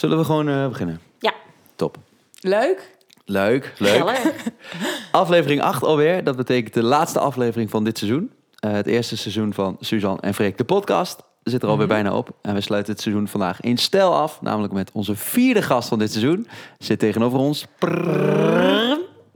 [0.00, 1.00] Zullen we gewoon eh, beginnen?
[1.18, 1.32] Ja.
[1.76, 1.96] Top.
[2.40, 2.96] Leuk.
[3.24, 4.34] Leuk, leuk.
[5.12, 6.24] Aflevering 8 alweer.
[6.24, 8.30] Dat betekent de laatste aflevering van dit seizoen.
[8.60, 11.22] Eh, het eerste seizoen van Suzanne en Freek, de podcast.
[11.42, 11.94] Zit er alweer Mhm.
[11.94, 12.30] bijna op.
[12.42, 14.40] En we sluiten het seizoen vandaag in stijl af.
[14.40, 16.48] Namelijk met onze vierde gast van dit seizoen.
[16.78, 17.66] Zit tegenover ons...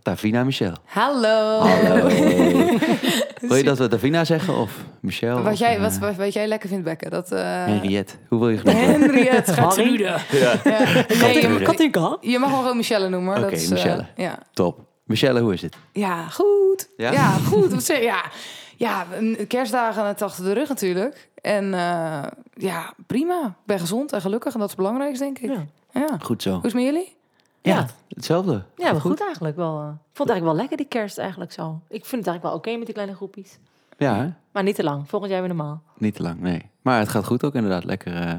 [0.05, 0.73] Davina Michel.
[0.85, 1.59] Hallo.
[1.59, 2.07] Hallo.
[3.49, 5.43] wil je dat we Davina zeggen of Michel?
[5.43, 7.11] Wat of, jij, eh, wat, wat, wat jij lekker vindt, Bekke.
[7.11, 8.15] Dat, eh Henriette.
[8.29, 9.01] Hoe wil je genoemd worden?
[9.01, 9.53] Henriette.
[9.53, 10.03] Gertrude.
[10.03, 10.21] Ja.
[10.31, 10.53] Ja.
[11.09, 13.33] Nee, je, je mag wel gewoon Michelle noemen.
[13.33, 14.07] Oké, dat is, eh, Michelle.
[14.17, 14.39] ja.
[14.53, 14.81] Top.
[15.05, 15.77] Michelle, hoe is het?
[15.93, 16.89] ja, goed.
[16.97, 17.13] Ja?
[17.13, 17.87] Ja, goed.
[17.87, 18.25] Ja.
[18.77, 21.29] ja, een- kerstdagen het achter de rug natuurlijk.
[21.41, 22.23] En eh,
[22.55, 23.45] ja, prima.
[23.47, 24.53] Ik ben gezond en gelukkig.
[24.53, 25.51] En dat is het belangrijkste, denk ik.
[25.51, 25.65] Ja.
[26.01, 26.19] Ja.
[26.21, 26.51] Goed zo.
[26.51, 27.17] Hoe is het met jullie?
[27.73, 27.87] Ja.
[28.09, 28.63] Hetzelfde.
[28.77, 29.79] Ja, maar goed eigenlijk wel.
[29.81, 29.87] eh.
[29.89, 31.81] Ik vond het eigenlijk wel lekker die kerst eigenlijk zo.
[31.89, 33.59] Ik vind het eigenlijk wel oké met die kleine groepjes.
[33.99, 34.29] Ja, hè?
[34.53, 35.09] Maar niet te lang.
[35.09, 35.83] Volgend jaar weer normaal.
[35.99, 36.71] Niet te lang, nee.
[36.83, 37.85] Maar het gaat goed ook inderdaad.
[37.85, 38.35] Lekker, eh,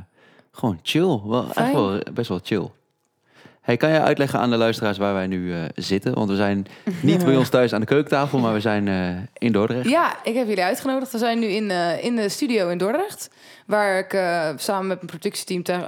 [0.52, 1.22] gewoon chill.
[1.26, 2.72] Wel, echt wel, eh, best wel chill.
[3.66, 6.14] Hey, kan je uitleggen aan de luisteraars waar wij nu eh, zitten?
[6.14, 6.66] Want we zijn
[7.02, 9.90] niet bij ons thuis aan de keukentafel, maar we zijn eh, in Dordrecht.
[9.90, 11.12] Ja, ik heb jullie uitgenodigd.
[11.12, 13.30] We zijn nu in, eh, in de studio in Dordrecht.
[13.66, 14.12] Waar ik
[14.60, 15.86] samen met mijn productieteam, te-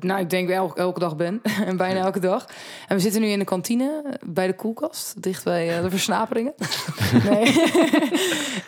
[0.00, 1.40] nou, ik denk wel elke, dag ben.
[1.66, 2.46] en bijna elke dag.
[2.88, 5.22] En we zitten nu in de kantine bij de koelkast.
[5.22, 6.52] Dicht bij de versnaperingen.
[7.30, 7.62] nee.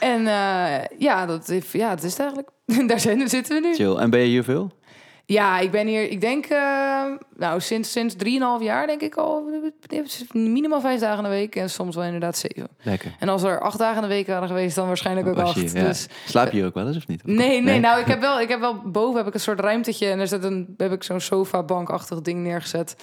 [0.00, 0.22] en
[0.98, 2.48] ja, dat, is- ja, dat is het eigenlijk.
[2.88, 3.74] Daar zijn, zitten we nu.
[3.74, 3.94] Chill.
[3.96, 4.70] En ben je hier veel?
[5.32, 7.02] Ja, ik ben hier, ik denk, eh,
[7.36, 9.50] nou, sinds, sinds 3,5 jaar denk ik al.
[10.32, 12.68] Minimaal vijf dagen in de week en soms wel inderdaad zeven.
[12.82, 13.14] Lekker.
[13.18, 15.54] En als er acht dagen in de week waren geweest, dan waarschijnlijk ook acht.
[15.54, 15.84] je- ja.
[15.86, 17.26] Dus Slaap je ook wel eens of niet?
[17.26, 20.06] Nee, nee, nou, ik heb wel, ik heb wel boven heb ik een soort ruimtetje
[20.10, 22.96] en er zit een, heb ik zo'n sofa bankachtig ding neergezet,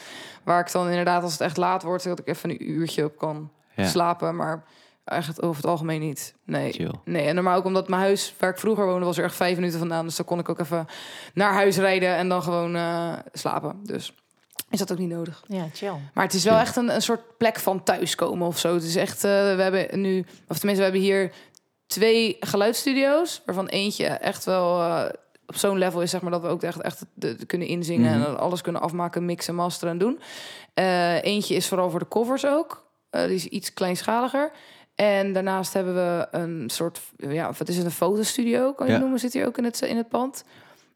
[0.43, 3.17] waar ik dan inderdaad als het echt laat wordt, dat ik even een uurtje op
[3.17, 3.85] kan Ja.
[3.87, 4.63] slapen, maar
[5.09, 6.33] eigenlijk over het algemeen niet.
[6.45, 6.71] Nee.
[6.71, 6.91] Chill.
[7.05, 9.55] Nee, en normaal ook omdat mijn huis waar ik vroeger woonde was er echt vijf
[9.55, 10.87] minuten vandaan, dus dan kon ik ook even
[11.33, 13.79] naar huis rijden en dan gewoon eh, slapen.
[13.83, 14.13] Dus
[14.69, 15.43] is dat ook niet nodig.
[15.47, 15.93] Ja, chill.
[16.13, 18.73] Maar het is wel echt een, een soort plek van thuiskomen of zo.
[18.73, 21.31] Het is echt, eh, we hebben nu, of tenminste, we hebben hier
[21.87, 25.05] twee geluidsstudio's, waarvan eentje echt wel eh,
[25.47, 28.19] op zo'n level is, zeg maar, dat we ook echt, echt de, de kunnen inzingen
[28.19, 28.29] Mhm.
[28.29, 30.19] en alles kunnen afmaken, mixen, masteren en doen.
[30.73, 32.87] Eh, eentje is vooral voor de covers ook.
[33.09, 34.51] Eh, die is iets kleinschaliger.
[35.01, 38.99] En daarnaast hebben we een soort, ja, wat is het, een fotostudio, kan je Ja.
[38.99, 40.43] noemen, zit hier ook in het, in het pand.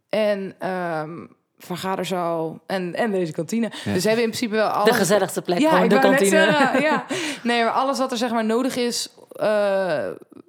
[0.09, 1.25] En ehm
[1.57, 3.71] vergaderzaal en, en deze kantine.
[3.83, 3.93] Ja.
[3.93, 4.89] Dus we hebben in principe wel alles...
[4.91, 6.29] De gezelligste plek, Ja, gewoon ik de kantine.
[6.29, 7.05] zeggen, ja.
[7.43, 10.07] Nee, maar alles wat er zeg maar nodig is eh,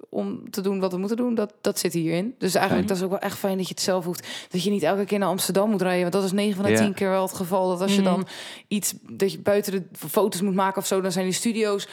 [0.09, 2.35] om te doen wat we moeten doen, dat, dat zit hierin.
[2.37, 2.87] Dus eigenlijk Fijn.
[2.87, 4.27] dat is ook wel echt fijn dat je het zelf hoeft.
[4.49, 6.01] Dat je niet elke keer naar Amsterdam moet rijden.
[6.01, 6.77] Want dat is 9 van de Ja.
[6.77, 7.69] 10 keer wel het geval.
[7.69, 8.09] Dat als je Mhm.
[8.09, 8.27] dan
[8.67, 11.87] iets, dat je buiten de foto's moet maken of zo, dan zijn die studio's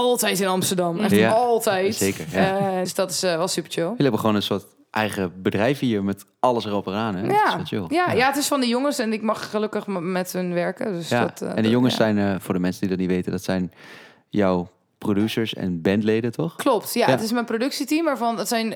[0.00, 0.98] altijd in Amsterdam.
[1.00, 1.94] Echt Ja, altijd.
[1.94, 2.58] zeker, ja.
[2.58, 3.82] Eh, dus dat is eh, wel super chill.
[3.84, 7.14] Jullie hebben gewoon een soort eigen bedrijf hier met alles erop en aan.
[7.14, 7.22] Hè?
[7.22, 7.64] Dat is Ja.
[7.64, 7.84] chill.
[7.88, 10.92] Ja, ja, het is van de jongens en ik mag gelukkig met hun werken.
[10.92, 11.98] Dus Ja, dat, eh, en de dat- jongens ja.
[12.14, 13.72] zijn, voor de mensen die dat niet weten, dat zijn
[14.28, 14.68] jouw
[14.98, 16.56] producers en bandleden, toch?
[16.56, 17.12] Klopt, ja, Ja.
[17.12, 18.74] Het is mijn productieteam waarvan het zijn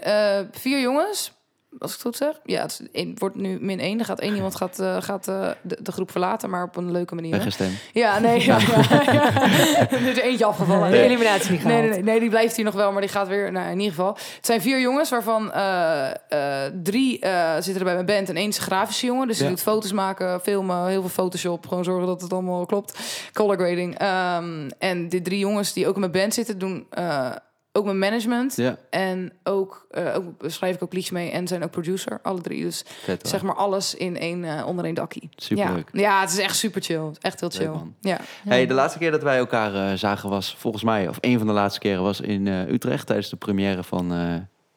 [0.52, 1.32] vier jongens.
[1.78, 2.40] Als ik het goed zeg.
[2.44, 2.62] Ja,
[2.92, 3.98] het wordt nu min één.
[3.98, 6.90] Er gaat één iemand gaat, eh, gaat eh, de, de groep verlaten, maar op een
[6.90, 7.30] leuke manier.
[7.30, 7.72] Weggestemd.
[7.92, 9.32] Ja, nee, ja, ja, ja.
[9.90, 10.90] er is eentje afgevallen.
[10.90, 13.10] De Nee, eliminatie niet Nee, nee, nee, nee, die blijft hier nog wel, maar die
[13.10, 13.52] gaat weer.
[13.52, 14.12] Nou, in ieder geval.
[14.12, 18.36] Het zijn vier jongens, waarvan eh, eh, drie eh, zitten er bij mijn band en
[18.36, 19.26] één is een grafische jongen.
[19.26, 21.66] Dus die doet foto's maken, filmen, heel veel Photoshop.
[21.66, 22.98] Gewoon zorgen dat het allemaal klopt.
[23.32, 23.98] Color grading.
[23.98, 27.30] Ehm, en de drie jongens die ook in mijn band zitten, doen eh,
[27.76, 28.56] ook mijn management.
[28.56, 32.40] Ja, En ook, eh, ook schrijf ik ook liedjes mee en zijn ook producer, alle
[32.40, 32.62] drie.
[32.62, 35.28] Dus vet zeg maar alles in één, eh, onder één dakkie.
[35.36, 35.88] Superleuk.
[35.92, 36.00] Ja.
[36.00, 37.10] ja, het is echt super chill.
[37.20, 37.80] Echt heel Leuk, chill.
[38.00, 38.20] Ja.
[38.44, 41.46] Hey, de laatste keer dat wij elkaar eh, zagen was volgens mij, of een van
[41.46, 44.12] de laatste keren was in Utrecht tijdens de première van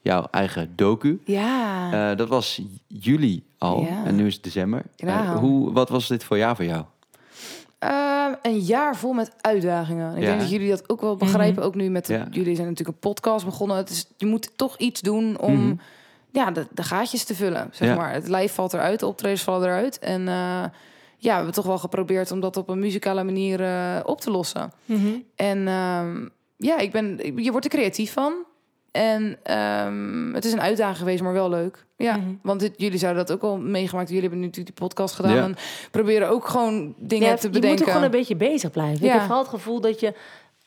[0.02, 1.22] jouw eigen docu.
[1.26, 2.16] Ja.
[2.16, 4.84] Dat was juli al en nu is het december.
[5.40, 6.84] Hoe, wat was dit voor jaar voor jou?
[7.80, 10.16] Ehm, een jaar vol met uitdagingen.
[10.16, 10.28] Ik Ja.
[10.28, 11.64] denk dat jullie dat ook wel begrijpen.
[11.64, 12.28] Ook nu met de- Ja.
[12.32, 13.78] jullie zijn natuurlijk een podcast begonnen.
[13.78, 15.76] Het is, je moet toch iets doen om Mhm.
[16.32, 17.70] ja, de, de gaatjes te vullen.
[17.72, 17.96] Zeg Ja.
[17.96, 18.14] maar.
[18.14, 20.00] Het lijf valt eruit, de optredens vallen eruit.
[20.00, 20.64] En eh,
[21.18, 24.32] ja, we hebben toch wel geprobeerd om dat op een muzikale manier eh, op te
[24.32, 24.72] lossen.
[24.86, 25.08] Mhm.
[25.36, 28.34] En ehm, ja, ik ben, je wordt er creatief van.
[28.98, 31.86] En ehm, het is een uitdaging geweest, maar wel leuk.
[31.98, 32.28] Ja, Mhm.
[32.42, 34.08] want dit, jullie zouden dat ook al meegemaakt.
[34.08, 35.36] Jullie hebben nu natuurlijk die podcast gedaan.
[35.36, 35.44] Ja.
[35.44, 35.56] En
[35.92, 37.70] proberen ook gewoon dingen Ja, te je bedenken.
[37.70, 39.00] moet ook gewoon een beetje bezig blijven.
[39.00, 39.06] Ja.
[39.06, 40.14] Ik heb vooral het gevoel dat je...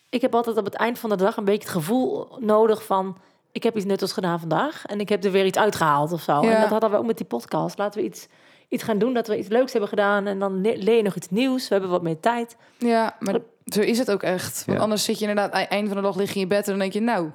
[0.09, 3.17] Ik heb altijd op het eind van de dag een beetje het gevoel nodig van...
[3.53, 6.32] Ik heb iets nuttigs gedaan vandaag en ik heb er weer iets uitgehaald of zo.
[6.43, 6.55] Ja.
[6.55, 7.79] En dat hadden we ook met die podcast.
[7.79, 8.29] Laten we iets,
[8.70, 10.26] iets gaan doen, dat we iets leuks hebben gedaan.
[10.26, 11.62] En dan le- leer je nog iets nieuws.
[11.69, 12.56] We hebben wat meer tijd.
[12.78, 13.34] Ja, maar
[13.64, 14.62] zo is het ook echt.
[14.67, 14.84] Want Ja.
[14.84, 16.70] anders zit je inderdaad, ei- eind van de dag lig je in je bed en
[16.70, 17.31] dan denk je, nou,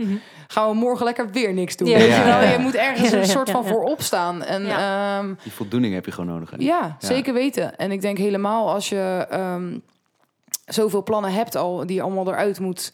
[0.48, 1.88] gaan we morgen lekker weer niks doen.
[1.88, 1.98] Ja.
[1.98, 2.42] Weet je Ja, wel?
[2.42, 2.52] ja.
[2.52, 3.74] Je moet ergens een soort van ja, ja.
[3.74, 4.44] voor opstaan.
[4.44, 5.22] En ja.
[5.44, 6.50] Die voldoening heb je gewoon nodig.
[6.52, 6.58] hè?
[6.60, 7.78] ja, zeker weten.
[7.78, 9.78] En ik denk helemaal als je ehm,
[10.66, 12.94] zoveel plannen hebt al, die je allemaal eruit moet,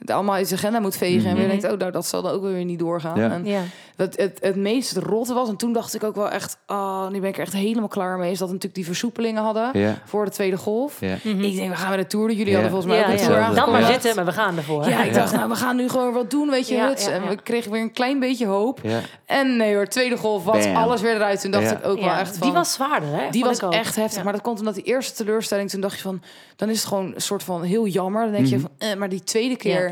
[0.00, 1.24] het allemaal uit de agenda moet vegen.
[1.30, 1.42] En Mhm.
[1.42, 3.18] je denkt, oh, nou, dat zal dan ook weer niet doorgaan.
[3.18, 3.30] Ja.
[3.30, 3.60] En Ja.
[3.96, 7.20] wat het, het meest rotte was, en toen dacht ik ook wel echt, oh, nu
[7.20, 9.98] ben ik er echt helemaal klaar mee, is dat we natuurlijk die versoepelingen hadden Ja,
[10.04, 11.00] voor de tweede golf.
[11.00, 11.14] ja.
[11.22, 12.28] Ik denk, we gaan met de tour.
[12.30, 12.52] Jullie Ja.
[12.52, 13.54] hadden volgens mij Ja, ook een tour.
[13.54, 14.88] Dan maar zitten, maar we gaan ervoor.
[14.88, 15.18] Ja, ik Ja.
[15.18, 17.04] dacht, nou, we gaan nu gewoon wat doen, weet je, Ja, huts.
[17.04, 18.78] ja, En we kregen weer een klein beetje hoop.
[18.82, 18.98] ja.
[19.26, 20.76] En nee hoor, tweede golf was Bam.
[20.76, 21.40] alles weer eruit.
[21.40, 21.70] Toen dacht Ja.
[21.76, 22.46] ik ook wel Ja, echt van...
[22.46, 23.30] Die was zwaarder, hè?
[23.30, 24.16] die was echt heftig.
[24.18, 24.22] Ja.
[24.24, 25.70] Maar dat komt omdat die eerste teleurstelling...
[25.70, 26.22] toen dacht je van,
[26.56, 28.22] dan is het gewoon een soort van heel jammer.
[28.22, 28.66] Dan denk je Mhm.
[28.78, 29.89] van, eh, maar die tweede keer...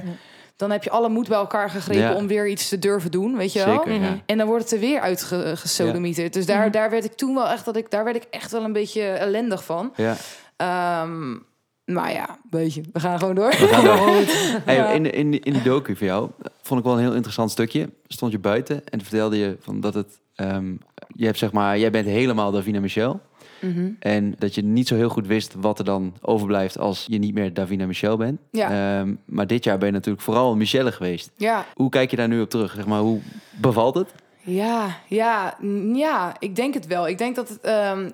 [0.56, 2.02] Dan heb je alle moed bij elkaar gegrepen...
[2.02, 2.14] Ja.
[2.14, 3.74] om weer iets te durven doen, weet je wel?
[3.84, 4.18] Zeker, ja.
[4.26, 6.32] En dan wordt het er weer uitgesodemieterd.
[6.32, 6.70] Dus daar, Mhm.
[6.70, 7.64] daar werd ik toen wel echt...
[7.64, 9.92] Dat ik, daar werd ik echt wel een beetje ellendig van.
[9.96, 10.16] ja.
[10.56, 11.36] Ehm,
[11.84, 13.48] maar ja, weet je, we gaan gewoon door.
[13.50, 13.98] We gaan door.
[14.64, 16.30] Hey, in, in, in die docu van jou
[16.62, 17.90] vond ik wel een heel interessant stukje.
[18.06, 20.18] Stond je buiten en vertelde je van dat het...
[20.34, 20.72] ehm,
[21.06, 23.20] je hebt zeg maar, jij bent helemaal Davina Michel.
[23.60, 23.90] Mhm.
[23.98, 27.34] En dat je niet zo heel goed wist wat er dan overblijft als je niet
[27.34, 28.40] meer Davina Michel bent.
[28.50, 28.98] Ja.
[29.00, 31.30] Ehm, maar dit jaar ben je natuurlijk vooral Michelle geweest.
[31.36, 32.72] Ja, Hoe kijk je daar nu op terug?
[32.74, 33.20] Zeg maar, hoe
[33.60, 34.12] bevalt het?
[34.40, 35.56] Ja, ja,
[35.92, 37.08] ja, ik denk het wel.
[37.08, 38.10] Ik denk dat het, ehm,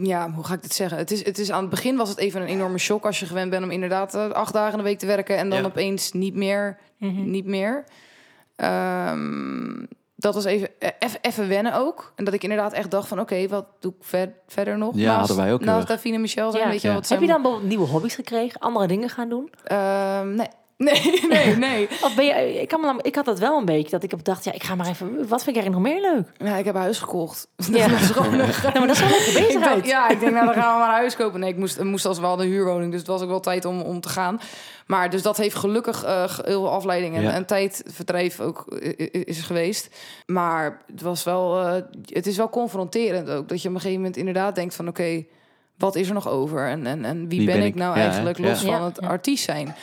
[0.00, 0.98] ja, hoe ga ik dit zeggen?
[0.98, 3.26] Het is, het is aan het begin was het even een enorme shock als je
[3.26, 5.64] gewend bent om inderdaad eh, acht dagen in de week te werken en dan Ja.
[5.64, 7.30] opeens niet meer, Mhm.
[7.30, 7.84] niet meer.
[8.56, 9.84] Ehm,
[10.16, 10.88] dat was even, eh,
[11.20, 12.12] even wennen ook.
[12.16, 14.92] En dat ik inderdaad echt dacht van, oké, wat doe ik ver- verder nog?
[14.94, 15.88] Ja, hadden wij ook Naast erg.
[15.88, 16.70] Davine en Michel zijn, Ja.
[16.70, 16.88] weet je.
[16.88, 16.94] Ja.
[16.94, 18.60] Wat Heb je dan bijvoorbeeld nieuwe hobby's gekregen?
[18.60, 19.50] Andere dingen gaan doen?
[19.64, 20.48] Ehm, nee.
[20.86, 21.88] Nee, nee, nee.
[22.02, 24.10] Of ben je, ik, kan me dan- ik had dat wel een beetje, dat ik
[24.10, 26.32] heb gedacht, ja, ik ga maar even, wat vind ik er nog meer leuk?
[26.48, 27.48] Ja, ik heb een huis gekocht.
[27.72, 27.88] Ja.
[27.88, 29.86] Dat is gewoon Ja, maar dat is wel Ik dacht, bezigheid.
[29.86, 31.40] ja, ik denk, nou, dan gaan we maar een huis kopen.
[31.40, 33.64] Nee, ik moest, ik moest als wel een huurwoning, dus het was ook wel tijd
[33.64, 34.40] om, om te gaan.
[34.86, 37.30] Maar dus dat heeft gelukkig eh, ge- heel veel afleiding en, Ja.
[37.32, 38.64] en tijdverdrijf ook
[39.24, 39.88] is geweest.
[40.26, 43.48] Maar het was wel, eh, het is wel confronterend ook.
[43.48, 45.24] Dat je op een gegeven moment inderdaad denkt van, oké,
[45.78, 46.66] wat is er nog over?
[46.68, 48.48] En, en, en wie, ben, ik nou eigenlijk, Ja.
[48.48, 49.74] los van Ja, het artiest zijn?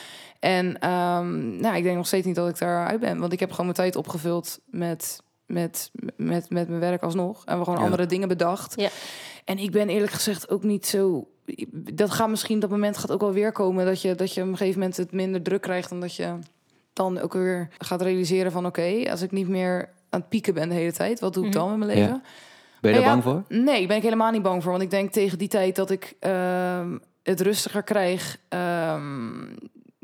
[0.44, 3.18] En ehm, nou, ik denk nog steeds niet dat ik daaruit ben.
[3.18, 7.44] Want ik heb gewoon mijn tijd opgevuld met, met, met, met mijn werk alsnog.
[7.44, 7.84] En we gewoon Ja.
[7.84, 8.80] andere dingen bedacht.
[8.80, 8.88] Ja.
[9.44, 11.28] En ik ben eerlijk gezegd ook niet zo...
[11.72, 13.84] Dat gaat misschien, dat moment gaat ook wel weer komen...
[13.86, 15.90] dat je, dat je op een gegeven moment het minder druk krijgt...
[15.90, 16.38] en dat je
[16.92, 18.66] dan ook weer gaat realiseren van...
[18.66, 21.20] oké, als ik niet meer aan het pieken ben de hele tijd...
[21.20, 21.58] wat doe ik Mhm.
[21.58, 22.04] dan met mijn Ja.
[22.04, 22.22] leven?
[22.80, 23.42] Ben je daar Ja, bang voor?
[23.58, 24.70] Nee, ben ik helemaal niet bang voor.
[24.72, 28.38] Want ik denk tegen die tijd dat ik ehm, het rustiger krijg...
[28.48, 29.42] ehm,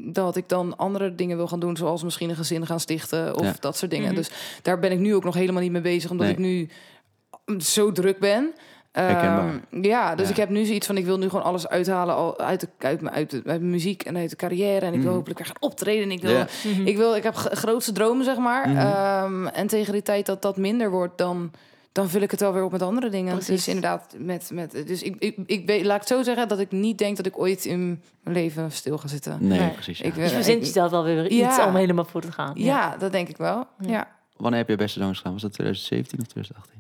[0.05, 1.77] dat ik dan andere dingen wil gaan doen...
[1.77, 3.55] zoals misschien een gezin gaan stichten of Ja.
[3.61, 4.07] dat soort dingen.
[4.07, 4.15] Mhm.
[4.17, 4.31] Dus
[4.63, 6.11] daar ben ik nu ook nog helemaal niet mee bezig...
[6.11, 6.35] omdat Nee.
[6.35, 6.69] ik nu
[7.59, 8.53] zo druk ben...
[8.93, 10.31] Ehm, ja, dus Ja.
[10.31, 10.97] ik heb nu zoiets van...
[10.97, 13.71] ik wil nu gewoon alles uithalen al uit, de, uit, mijn- uit, de, uit mijn
[13.71, 14.87] muziek en uit de carrière.
[14.87, 15.15] En ik wil Mhm.
[15.17, 16.03] hopelijk weer gaan optreden.
[16.05, 16.45] En ik wil
[16.85, 18.69] ik, wil, ik heb grootste dromen, zeg maar.
[18.69, 18.77] Mhm.
[18.79, 21.51] Ehm, en tegen die tijd dat dat minder wordt, dan,
[21.93, 23.33] dan vul ik het wel weer op met andere dingen.
[23.33, 23.55] Precies.
[23.55, 26.59] Dus inderdaad, met, met, dus ik, ik, ik weet, laat ik het zo zeggen dat
[26.59, 29.39] ik niet denk dat ik ooit in mijn leven stil ga zitten.
[29.41, 29.71] Nee, Nee.
[29.71, 29.99] precies.
[29.99, 30.05] ja.
[30.05, 31.49] Ik, Dus je verzint jezelf wel weer Ja.
[31.49, 32.53] iets om helemaal voor te gaan.
[32.55, 32.97] ja.
[32.97, 33.67] dat denk ik wel.
[33.81, 33.89] Ja.
[33.91, 34.09] Ja.
[34.37, 35.33] Wanneer heb je beste zangs gedaan?
[35.33, 36.79] Was dat 2017 of 2018?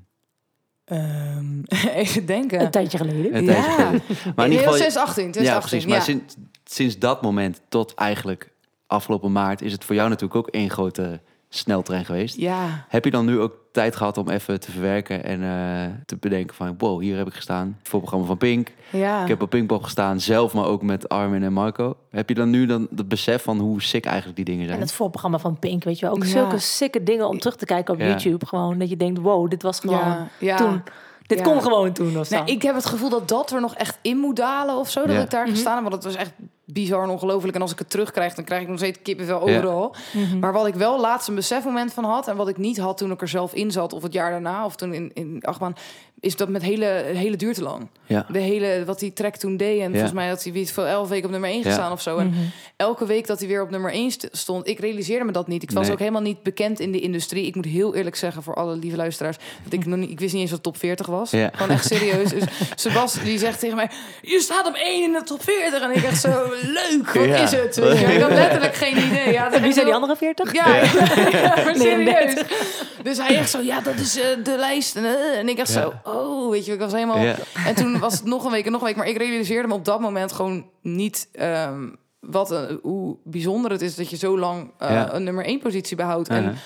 [0.84, 1.62] Ehm,
[2.02, 2.60] even denken.
[2.60, 3.36] Een tijdje geleden.
[3.36, 3.52] Een Ja.
[3.52, 4.02] tijdje geleden.
[4.36, 4.72] Maar in ieder geval...
[4.78, 5.68] 2018, Ja, 2018.
[5.68, 5.84] precies.
[5.84, 6.34] Ja, Maar sinds,
[6.64, 8.50] sinds dat moment tot eigenlijk
[8.86, 9.62] afgelopen maart...
[9.62, 11.20] is het voor jou natuurlijk ook één grote
[11.54, 12.36] sneltrein geweest.
[12.36, 12.84] ja.
[12.88, 16.54] Heb je dan nu ook tijd gehad om even te verwerken en eh, te bedenken
[16.56, 16.74] van...
[16.78, 17.76] wow, hier heb ik gestaan.
[17.78, 18.68] Het voorprogramma van Pink.
[18.90, 19.22] ja.
[19.22, 21.96] Ik heb op Pinkpop gestaan, zelf, maar ook met Armin en Marco.
[22.10, 24.80] Heb je dan nu dan het besef van hoe sick eigenlijk die dingen En zijn?
[24.80, 26.14] het voorprogramma van Pink, weet je wel.
[26.14, 26.28] Ook Ja.
[26.30, 28.06] zulke sikke dingen om terug te kijken op Ja.
[28.06, 28.46] YouTube.
[28.46, 30.28] Gewoon dat je denkt, wow, dit was gewoon ja.
[30.38, 30.56] ja.
[30.56, 30.82] toen.
[31.26, 31.44] Dit Ja.
[31.44, 32.42] kon gewoon toen of zo.
[32.44, 35.06] Nee, ik heb het gevoel dat dat er nog echt in moet dalen of zo.
[35.06, 35.22] Dat Ja.
[35.22, 35.50] ik daar Mhm.
[35.54, 35.82] gestaan heb.
[35.82, 36.32] Want het was echt
[36.72, 37.54] bizar en ongelooflijk.
[37.54, 39.94] En als ik het terugkrijg, dan krijg ik nog steeds kippenvel overal.
[40.12, 40.38] Mhm.
[40.38, 42.28] Maar wat ik wel laatst een besefmoment van had...
[42.28, 43.92] en wat ik niet had toen ik er zelf in zat...
[43.92, 45.74] of het jaar daarna, of toen in, in achtbaan...
[46.20, 46.84] is dat met hele,
[47.14, 47.88] hele duur te lang.
[48.06, 48.26] Ja.
[48.32, 49.80] De hele, wat die track toen deed.
[49.80, 51.64] En volgens mij had hij ik veel elf weken op nummer 1 Ja.
[51.64, 52.16] gestaan of zo.
[52.16, 52.38] En Mhm.
[52.76, 54.66] elke week dat hij weer op nummer 1 st- stond...
[54.68, 55.62] ik realiseerde me dat niet.
[55.62, 55.92] Ik was Nee.
[55.92, 57.46] ook helemaal niet bekend in de industrie.
[57.46, 59.36] Ik moet heel eerlijk zeggen voor alle lieve luisteraars...
[59.64, 60.10] dat ik nog niet...
[60.10, 61.30] ik wist niet eens wat top 40 was.
[61.30, 61.50] Ja.
[61.54, 62.30] Gewoon echt serieus.
[62.30, 62.42] Dus
[62.74, 63.90] Sebas die zegt tegen mij...
[64.22, 65.82] je staat op 1 in de top 40.
[65.82, 66.28] En ik echt zo,
[66.80, 67.36] leuk, wat Ja.
[67.36, 67.76] is het?
[67.76, 69.32] Ik had letterlijk geen idee.
[69.32, 70.52] Ja, wie zijn die andere 40?
[70.54, 70.82] ja, ja,
[71.64, 72.34] maar serieus.
[72.34, 72.68] 39.
[73.02, 74.96] Dus hij echt zo, ja, dat is eh, de lijst.
[74.96, 75.80] En, eh, en ik echt Ja.
[75.80, 77.18] zo, oh, weet je, ik was helemaal...
[77.18, 77.36] Ja.
[77.66, 78.96] En toen was het nog een week en nog een week.
[78.96, 81.28] Maar ik realiseerde me op dat moment gewoon niet...
[81.32, 81.88] ehm,
[82.20, 85.12] wat, een- hoe bijzonder het is dat je zo lang eh, Ja.
[85.14, 86.28] een nummer één positie behoudt.
[86.28, 86.56] En.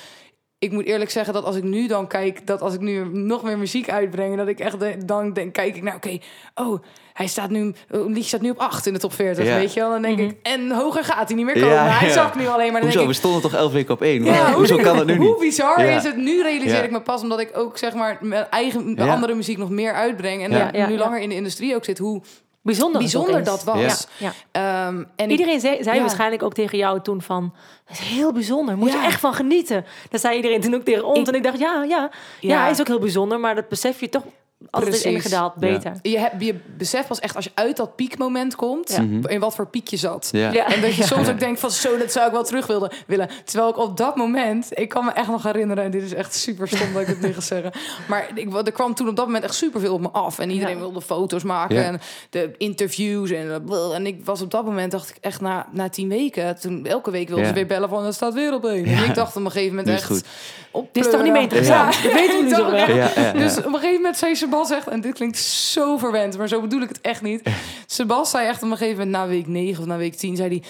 [0.64, 3.42] Ik moet eerlijk zeggen dat als ik nu dan kijk, dat als ik nu nog
[3.42, 6.18] meer muziek uitbreng, dat ik echt de- dan denk, kijk ik naar, oké,
[6.54, 9.56] oh, hij staat nu, een liedje staat nu op 8 in de top 40, Ja.
[9.56, 9.90] weet je wel?
[9.90, 10.26] Dan denk Mhm.
[10.28, 11.92] ik, en hoger gaat hij niet meer Ja, komen.
[11.99, 12.12] hij ja.
[12.14, 12.80] zakt nu alleen maar.
[12.80, 12.94] Dan Hoezo?
[12.97, 14.25] denk We ik, stonden toch elf weken op één?
[14.25, 15.38] ja, Hoezo kan dat nu Hoe niet?
[15.38, 15.97] bizar Ja.
[15.97, 16.16] is het?
[16.16, 16.83] Nu realiseer Ja.
[16.83, 19.12] ik me pas omdat ik ook zeg maar mijn eigen de Ja.
[19.14, 20.68] andere muziek nog meer uitbreng en Ja.
[20.73, 20.99] Ja, nu ja.
[20.99, 22.23] langer in de industrie ook zit, hoe
[22.64, 24.06] Bijzonder, bijzonder dat was.
[24.16, 24.33] Ja.
[24.52, 26.00] Ehm, en ik- Iedereen zei, zei Ja.
[26.02, 27.54] waarschijnlijk ook tegen jou toen van...
[27.87, 29.00] Dat is heel bijzonder, moet Ja.
[29.00, 29.85] je echt van genieten.
[30.11, 31.18] Dat zei iedereen toen ook tegen ons.
[31.18, 32.61] Ik- en ik dacht, ja, ja, ja, Ja.
[32.61, 33.40] hij is ook heel bijzonder.
[33.40, 34.23] Maar dat besef je toch
[34.71, 35.16] als het is Precies.
[35.25, 35.92] ingedaald beter.
[36.02, 39.02] je, hebt, je beseft pas echt als je uit dat piekmoment komt, Ja.
[39.02, 39.26] Mhm.
[39.28, 40.28] in wat voor piek je zat.
[40.33, 40.52] Ja.
[40.52, 40.66] Ja.
[40.66, 43.28] En dat je soms ook denkt van zo, dat zou ik wel terug willen, willen.
[43.44, 46.35] Terwijl ik op dat moment, ik kan me echt nog herinneren, en dit is echt
[46.35, 47.73] super stom dat ik het nu ga zeggen.
[48.09, 50.38] Maar ik, er kwam toen op dat moment echt superveel op me af.
[50.38, 50.80] En iedereen Ja.
[50.80, 51.83] wilde foto's maken Ja.
[51.83, 53.30] en de interviews.
[53.30, 56.87] En, en ik was op dat moment, dacht ik echt na, na tien weken, toen
[56.87, 57.50] elke week wilden Ja.
[57.50, 58.88] ze weer bellen van, het staat weer op één.
[58.88, 58.97] Ja.
[58.97, 60.25] En ik dacht op een gegeven moment echt...
[60.71, 62.02] Op Dit is toch niet meer interessant?
[62.02, 63.33] Dat weten we nu zo wel.
[63.33, 66.61] dus op een gegeven moment zei Sebas echt, en dit klinkt zo verwend, maar zo
[66.61, 67.42] bedoel ik het echt niet.
[67.87, 70.49] Sebas zei echt op een gegeven moment na week 9 of na week 10, zei
[70.49, 70.62] hij,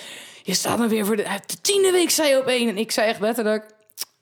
[0.42, 2.68] je staat dan weer voor de, de tiende week, zei je op één.
[2.68, 3.64] En ik zei echt letterlijk,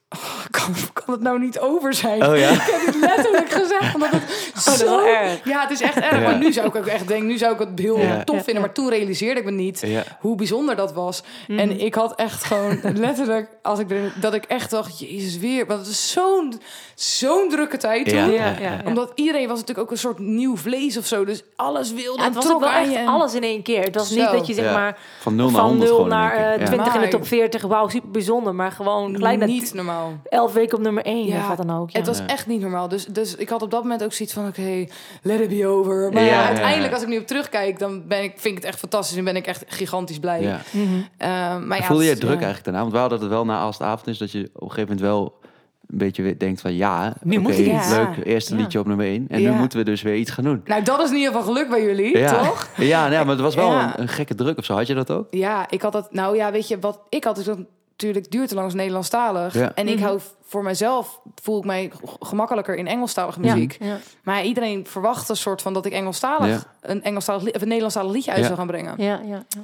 [0.09, 2.27] oh, kan, kan het nou niet over zijn?
[2.27, 2.51] Oh ja?
[2.51, 4.85] Ik heb het letterlijk gezegd, omdat het Oh, dat is zo...
[4.87, 5.41] wel erg.
[5.45, 6.11] Ja, het is echt erg.
[6.17, 6.21] Ja.
[6.21, 8.25] Maar nu zou ik ook echt denken, nu zou ik het heel Ja.
[8.25, 8.63] tof Ja, vinden.
[8.63, 10.03] Maar toen realiseerde ik me niet Ja.
[10.21, 11.23] hoe bijzonder dat was.
[11.49, 11.59] Mhm.
[11.59, 15.67] En ik had echt gewoon letterlijk, als ik er, dat ik echt dacht, jezus weer,
[15.67, 16.61] want het is zo'n
[16.95, 18.19] zo'n drukke tijd toen.
[18.19, 18.25] Ja.
[18.27, 18.81] Ja, ja, ja.
[18.85, 21.25] Omdat iedereen was natuurlijk ook een soort nieuw vlees of zo.
[21.25, 22.97] Dus alles wilde Ja, het en was ook wel echt je.
[22.99, 23.83] en- alles in één keer.
[23.83, 24.73] Het was niet dat je zeg Ja.
[24.73, 26.53] maar Van 0 naar van 100 0 gewoon in naar één keer.
[26.55, 26.67] eh, Ja.
[26.67, 27.63] 20 in de top 40.
[27.63, 28.55] Wauw, super bijzonder.
[28.55, 30.13] Maar gewoon gelijk niet normaal.
[30.29, 31.91] 11 weken op nummer 1 Ja, of wat dan ook.
[31.91, 31.99] Ja.
[31.99, 32.27] Het was Ja.
[32.27, 32.89] echt niet normaal.
[32.89, 34.85] Dus, dus ik had op dat moment ook zoiets van, oké,
[35.23, 36.13] let it be over.
[36.13, 36.93] Maar Ja, ja, ja, uiteindelijk, ja.
[36.95, 39.37] als ik nu op terugkijk, dan ben ik, vind ik het echt fantastisch en ben
[39.37, 40.43] ik echt gigantisch blij.
[40.43, 40.61] Ja.
[40.71, 40.85] Mhm.
[41.17, 42.45] Ehm, maar ja, Voelde je het- druk ja.
[42.45, 42.81] eigenlijk daarna?
[42.81, 44.81] Want we hadden het wel na als het avond is, dat je op een gegeven
[44.97, 45.41] moment wel
[45.91, 47.91] een beetje weer denkt van ja, Nu oké, moet ik iets.
[47.91, 48.61] leuk, eerste Ja.
[48.61, 49.27] liedje op nummer 1.
[49.29, 49.51] En Ja.
[49.53, 50.61] nu moeten we dus weer iets gaan doen.
[50.65, 52.69] Nou, dat is in ieder geval geluk bij jullie, Ja, toch?
[52.77, 53.85] ja, nee, maar het was wel Ja.
[53.97, 54.75] een, een gekke druk of zo.
[54.75, 55.27] Had je dat ook?
[55.31, 56.13] Ja, ik had dat.
[56.13, 57.39] Nou ja, weet je wat ik had?
[57.39, 57.59] Is dat
[57.93, 59.55] natuurlijk duurt te lang als Nederlandstalig.
[59.55, 59.75] Ja.
[59.75, 60.05] En ik Mhm.
[60.05, 63.77] hou voor mezelf voel ik mij gemakkelijker in Engelstalige muziek.
[63.81, 63.97] ja.
[64.23, 66.63] Maar iedereen verwacht een soort van dat ik Engelstalig Ja.
[66.81, 68.47] een Engelstalig li- of een Nederlandstalig liedje uit Ja.
[68.47, 68.95] zou gaan brengen.
[68.97, 69.63] Ja, ja, ja.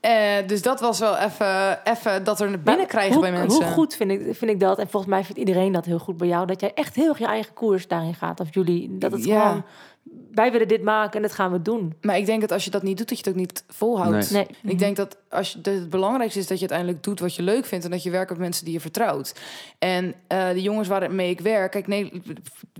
[0.00, 3.32] Eh, dus dat was wel even even dat er naar binnen Maar krijgen hoe, bij
[3.32, 3.64] mensen.
[3.64, 6.16] Hoe goed vind ik, vind ik dat, en volgens mij vindt iedereen dat heel goed
[6.16, 8.40] bij jou, dat jij echt heel erg je eigen koers daarin gaat.
[8.40, 9.42] Of jullie, dat het Ja.
[9.48, 9.64] gewoon,
[10.32, 11.94] wij willen dit maken en dat gaan we doen.
[12.00, 14.30] Maar ik denk dat als je dat niet doet, dat je het ook niet volhoudt.
[14.30, 14.46] Nee.
[14.62, 14.72] Nee.
[14.72, 17.42] Ik denk dat als je, dat het belangrijkste is dat je uiteindelijk doet wat je
[17.42, 19.34] leuk vindt en dat je werkt met mensen die je vertrouwt.
[19.78, 22.22] En eh, de jongens waarmee ik werk, kijk, nee,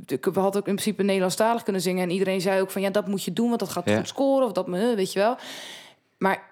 [0.06, 3.06] we hadden ook in principe Nederlandstalig kunnen zingen en iedereen zei ook van ja, dat
[3.06, 3.96] moet je doen, want dat gaat Ja.
[3.96, 5.36] goed scoren of dat, eh, weet je wel.
[6.18, 6.50] Maar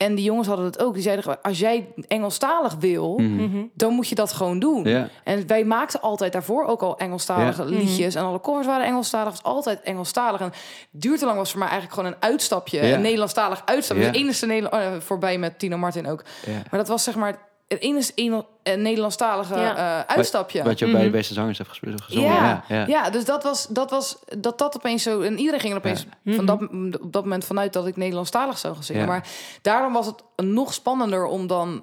[0.00, 0.94] en die jongens hadden het ook.
[0.94, 3.34] Die zeiden gewoon, als jij Engelstalig wil, Mhm.
[3.44, 3.62] Mhm.
[3.74, 4.84] dan moet je dat gewoon doen.
[4.84, 5.08] Ja.
[5.24, 7.68] En wij maakten altijd daarvoor ook al Engelstalige Ja.
[7.68, 8.14] liedjes.
[8.14, 9.30] En alle covers waren Engelstalig.
[9.30, 10.40] was altijd Engelstalig.
[10.40, 10.52] En
[10.90, 12.86] duurtelang was voor mij eigenlijk gewoon een uitstapje.
[12.86, 12.94] Ja.
[12.94, 14.04] Een Nederlandstalig uitstapje.
[14.04, 14.10] Ja.
[14.12, 14.74] De enige Nederland...
[14.84, 16.24] oh, voorbij met Tino Martin ook.
[16.46, 16.52] Ja.
[16.52, 19.76] Maar dat was zeg maar het enige Engel- eh, Nederlandstalige Ja.
[20.06, 20.62] eh, uitstapje.
[20.62, 21.16] Wat je ook bij de Mhm.
[21.16, 22.28] beste zangers hebt gespeeld, gezongen.
[22.32, 22.86] Ja, Ja, ja.
[22.86, 23.10] ja.
[23.10, 25.20] dus dat was, dat was dat dat opeens zo.
[25.20, 26.60] En iedereen ging er opeens van dat,
[27.00, 29.02] op dat moment vanuit dat ik Nederlandstalig zou gaan zingen.
[29.02, 29.08] Ja.
[29.08, 29.26] Maar
[29.62, 31.82] daarom was het nog spannender om dan een,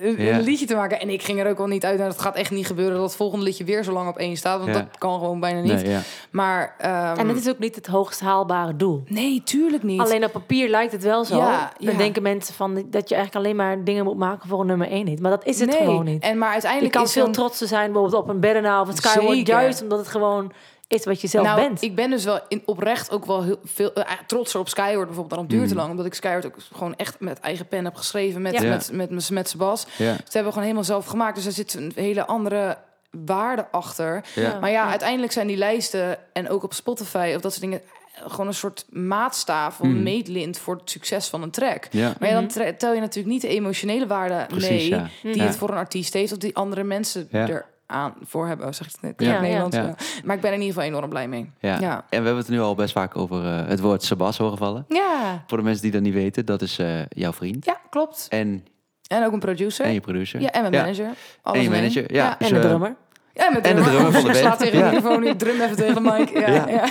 [0.00, 0.34] Ja.
[0.36, 1.00] een liedje te maken.
[1.00, 1.98] En ik ging er ook wel niet uit.
[1.98, 4.36] Nou, dat gaat echt niet gebeuren dat het volgende liedje weer zo lang op één
[4.36, 4.58] staat.
[4.60, 4.80] Want Ja.
[4.80, 5.72] dat kan gewoon bijna niet.
[5.82, 6.00] Nee, ja.
[6.30, 9.02] Maar ehm, En het is ook niet het hoogst haalbare doel.
[9.06, 10.00] nee, tuurlijk niet.
[10.00, 11.36] Alleen op papier lijkt het wel zo.
[11.36, 14.66] Ja, Dan denken mensen van dat je eigenlijk alleen maar dingen moet maken voor een
[14.66, 15.20] nummer 1 niet.
[15.20, 15.78] Maar dat is het nee.
[15.78, 16.22] gewoon niet.
[16.22, 18.96] En maar Je uiteindelijk kan is veel trots zijn bijvoorbeeld op een Beddenaar of een
[18.96, 19.46] Skyward.
[19.46, 20.52] Juist omdat het gewoon
[20.88, 21.82] is wat je zelf nou, bent.
[21.82, 25.28] ik ben dus wel in, oprecht ook wel heel veel uh, trotser op Skyward bijvoorbeeld.
[25.30, 25.78] Daarom duurt het Mhm.
[25.78, 25.90] lang.
[25.90, 28.42] Omdat ik Skyward ook gewoon echt met eigen pen heb geschreven.
[28.42, 28.68] Met, Ja.
[28.68, 29.86] met, met, met, met Sebas.
[29.96, 30.10] Ja.
[30.12, 31.34] Dat hebben we gewoon helemaal zelf gemaakt.
[31.36, 32.78] Dus er zit een hele andere
[33.10, 34.24] waarde achter.
[34.34, 34.58] Ja.
[34.60, 37.80] Maar ja, uiteindelijk zijn die lijsten en ook op Spotify of dat soort dingen
[38.14, 40.02] eh, gewoon een soort maatstaaf of Mhm.
[40.02, 41.86] meetlint voor het succes van een track.
[41.90, 42.14] Ja.
[42.18, 42.52] Maar ja, dan Mhm.
[42.52, 45.08] tre- tel je natuurlijk niet de emotionele waarde Precies, mee ja.
[45.22, 45.44] die Ja.
[45.44, 47.48] het voor een artiest heeft of die andere mensen Ja.
[47.48, 48.66] er aan voor hebben.
[48.66, 49.28] Oh, Zeg ik het net?
[49.28, 49.40] Ja.
[49.40, 49.76] Nederlands.
[49.76, 49.82] ja.
[49.82, 49.94] ja.
[50.24, 51.50] Maar ik ben er in ieder geval enorm blij mee.
[51.60, 51.78] Ja.
[51.80, 51.94] Ja.
[51.96, 54.84] En we hebben het nu al best vaak over eh, het woord Sebas horen vallen.
[54.88, 57.64] Ja, Voor de mensen die dat niet weten, dat is eh, jouw vriend.
[57.64, 58.26] ja klopt.
[58.28, 58.64] En,
[59.06, 59.84] En ook een producer.
[59.84, 60.40] en je producer.
[60.40, 61.08] ja, en mijn manager.
[61.42, 62.36] Alles En je manager, ja.
[62.38, 62.94] Dus, en de eh, drummer.
[63.34, 64.58] Ja, en, de drummer van de band.
[64.58, 64.88] tegen Ja.
[64.90, 66.28] de microfoon, ik drum even tegen de mic.
[66.38, 66.66] Ja, Ja.
[66.68, 66.84] ja.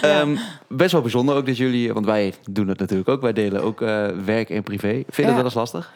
[0.00, 0.36] Ehm,
[0.68, 3.82] best wel bijzonder ook dat jullie, want wij doen het natuurlijk ook, wij delen ook
[3.82, 4.88] eh, werk en privé.
[4.88, 5.92] Vind je dat wel eens lastig?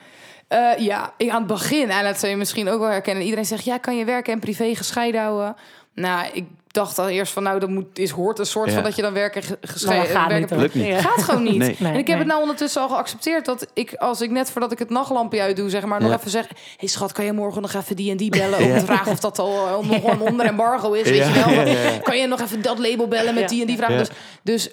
[0.48, 3.22] Eh, ja, aan het begin, en dat zul je misschien ook wel herkennen.
[3.22, 5.56] Iedereen zegt, ja, kan je werk en privé gescheiden houden?
[5.94, 8.74] Nou, ik dacht al eerst van, nou, dat moet, is, hoort een soort Ja.
[8.74, 10.50] van dat je dan werken geschreven dat gaat niet.
[10.50, 10.58] hoor.
[10.58, 10.86] Lukt niet.
[10.86, 11.00] Ja.
[11.00, 11.58] Gaat gewoon niet.
[11.58, 11.76] Nee.
[11.78, 12.16] Nee, en ik heb nee.
[12.16, 15.70] het nou ondertussen al geaccepteerd dat ik, als ik net voordat ik het nachtlampje uitdoe,
[15.70, 16.16] zeg maar, nog Ja.
[16.18, 16.46] even zeg:
[16.76, 18.58] hey schat, kan je morgen nog even die en die bellen?
[18.58, 21.48] Om te vragen of dat al nog gewoon onder embargo is, weet je wel?
[21.54, 21.98] ja, ja, ja.
[21.98, 23.48] Kan je nog even dat label bellen met Ja.
[23.48, 23.90] die en die vraag?
[23.90, 23.96] Ja.
[23.98, 24.10] Dus,
[24.42, 24.70] dus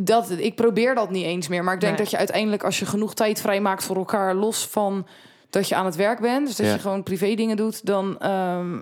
[0.00, 1.64] dat, ik probeer dat niet eens meer.
[1.64, 2.02] Maar ik denk Nee.
[2.02, 5.06] dat je uiteindelijk, als je genoeg tijd vrijmaakt voor elkaar, los van
[5.50, 6.72] dat je aan het werk bent, dus dat Ja.
[6.72, 8.18] je gewoon privé dingen doet, dan.
[8.20, 8.78] ehm,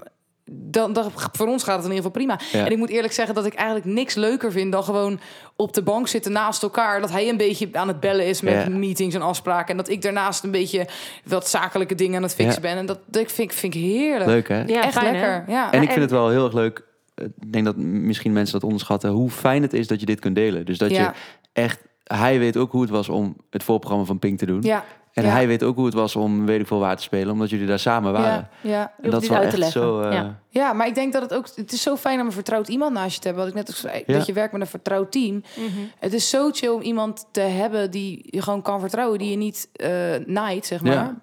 [0.50, 2.38] dan, dan, voor ons gaat het in ieder geval prima.
[2.52, 2.66] Ja.
[2.66, 5.20] En ik moet eerlijk zeggen dat ik eigenlijk niks leuker vind dan gewoon
[5.56, 7.00] op de bank zitten naast elkaar.
[7.00, 8.68] Dat hij een beetje aan het bellen is met Ja.
[8.68, 9.68] meetings en afspraken.
[9.70, 10.86] En dat ik daarnaast een beetje
[11.24, 12.68] wat zakelijke dingen aan het fixen Ja.
[12.68, 12.76] ben.
[12.78, 14.30] En dat, dat vind, ik- vind ik heerlijk.
[14.30, 14.62] Leuk hè?
[14.62, 15.20] Ja, Echt fijn, hè?
[15.20, 15.54] lekker.
[15.54, 15.72] Ja.
[15.72, 16.84] En ik vind het wel heel erg leuk.
[17.14, 19.10] Ik denk dat misschien mensen dat onderschatten.
[19.10, 20.64] Hoe fijn het is dat je dit kunt delen.
[20.66, 21.10] Dus dat je
[21.52, 21.80] echt...
[22.04, 24.62] Hij weet ook hoe het was om het voorprogramma van Pink te doen.
[24.62, 24.84] Ja.
[25.14, 25.30] En ja.
[25.30, 27.32] hij weet ook hoe het was om weet ik veel waar te spelen.
[27.32, 28.48] Omdat jullie daar samen waren.
[28.60, 28.92] Ja, ja.
[29.02, 29.80] En dat is wel uit echt te leggen.
[29.82, 30.00] zo...
[30.00, 30.38] eh, Ja.
[30.48, 31.46] ja, maar ik denk dat het ook...
[31.54, 33.44] Het is zo fijn om een vertrouwd iemand naast je te hebben.
[33.44, 34.02] Wat ik net ook zei.
[34.06, 34.16] Ja.
[34.18, 35.42] Dat je werkt met een vertrouwd team.
[35.56, 35.68] Mhm.
[35.98, 39.18] Het is zo chill om iemand te hebben die je gewoon kan vertrouwen.
[39.18, 39.90] Die je niet eh
[40.26, 40.92] naait, zeg maar.
[40.92, 41.16] Ja,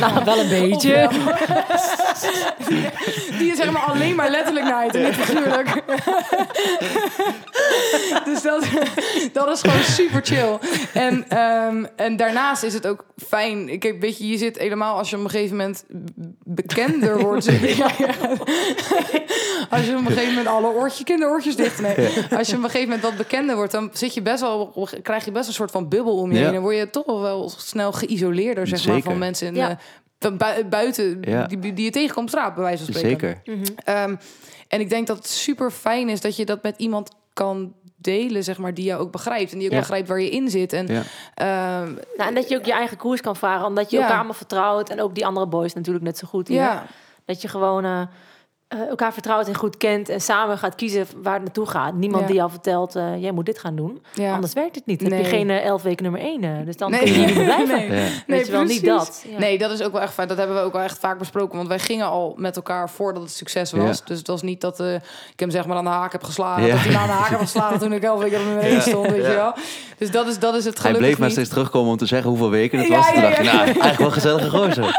[0.00, 1.08] Nou, wel een beetje.
[3.38, 5.82] die, je zeg maar alleen maar letterlijk naait en niet figuurlijk.
[8.24, 8.64] dus dat,
[9.32, 10.58] dat is gewoon super chill.
[10.92, 13.78] En, ehm, en daarnaast is het ook fijn.
[13.78, 15.84] Kijk, weet je, je zit helemaal als je op een gegeven moment
[16.44, 17.44] bekender wordt.
[17.76, 18.14] Ja, ja.
[19.70, 21.80] Als je op een gegeven moment alle oortjes, kinderoortjes dicht.
[21.80, 21.96] Nee.
[22.38, 25.24] Als je op een gegeven moment wat bekender wordt, dan zit je best wel, krijg
[25.24, 26.44] je best een soort van bubbel om je Ja.
[26.44, 26.52] heen.
[26.52, 29.78] Dan word je toch wel wel snel geïsoleerder, zeg maar, van mensen in, Ja.
[30.18, 30.30] eh,
[30.70, 31.46] buiten Ja.
[31.46, 33.40] die, die je tegenkomt straat, bij wijze van spreken.
[33.44, 33.56] Zeker.
[33.56, 33.64] Mhm.
[33.84, 34.16] Ehm,
[34.68, 38.44] en ik denk dat het super fijn is dat je dat met iemand kan delen,
[38.44, 39.52] zeg maar, die jou ook begrijpt.
[39.52, 39.78] En die ook Ja.
[39.78, 40.72] begrijpt waar je in zit.
[40.72, 41.02] En Ja.
[41.34, 44.02] ehm, Nou, en dat je ook je eigen koers kan varen, omdat je Ja.
[44.02, 44.88] elkaar allemaal vertrouwt.
[44.90, 46.48] En ook die andere boys natuurlijk net zo goed.
[46.48, 46.56] hier.
[46.56, 46.84] ja,
[47.24, 48.00] Dat je gewoon eh,
[48.88, 50.08] elkaar vertrouwt en goed kent.
[50.08, 51.94] En samen gaat kiezen waar het naartoe gaat.
[51.94, 52.26] Niemand Ja.
[52.28, 54.02] die jou vertelt, eh, jij moet dit gaan doen.
[54.14, 54.34] ja.
[54.34, 55.00] Anders werkt het niet.
[55.00, 55.22] Dan Nee.
[55.22, 56.42] heb je geen eh, elf weken nummer één.
[56.44, 57.00] eh, dus dan Nee.
[57.02, 57.88] kun je niet meer blijven.
[57.88, 58.00] Nee.
[58.02, 58.08] Ja.
[58.26, 59.06] Nee, wel, niet precies.
[59.06, 59.24] dat.
[59.28, 59.38] Ja.
[59.38, 60.28] Nee, dat is ook wel echt fijn.
[60.28, 61.56] Dat hebben we ook wel echt vaak besproken.
[61.56, 63.98] Want wij gingen al met elkaar voordat het succes was.
[63.98, 64.04] Ja.
[64.04, 65.00] Dus het was niet dat eh, ik
[65.40, 66.62] hem zeg maar aan de haak heb geslagen.
[66.66, 66.74] Ja.
[66.74, 69.10] Dat hij aan de haak heb geslagen toen ik elf weken op nummer één stond.
[69.10, 69.52] Weet je wel.
[69.98, 72.28] Dus dat is, dat is het Hij gelukkig bleef maar steeds terugkomen om te zeggen
[72.28, 73.06] hoeveel weken het Ja, was.
[73.06, 74.98] ja, Toen dacht ik, nou, eigenlijk wel gezellige gozer.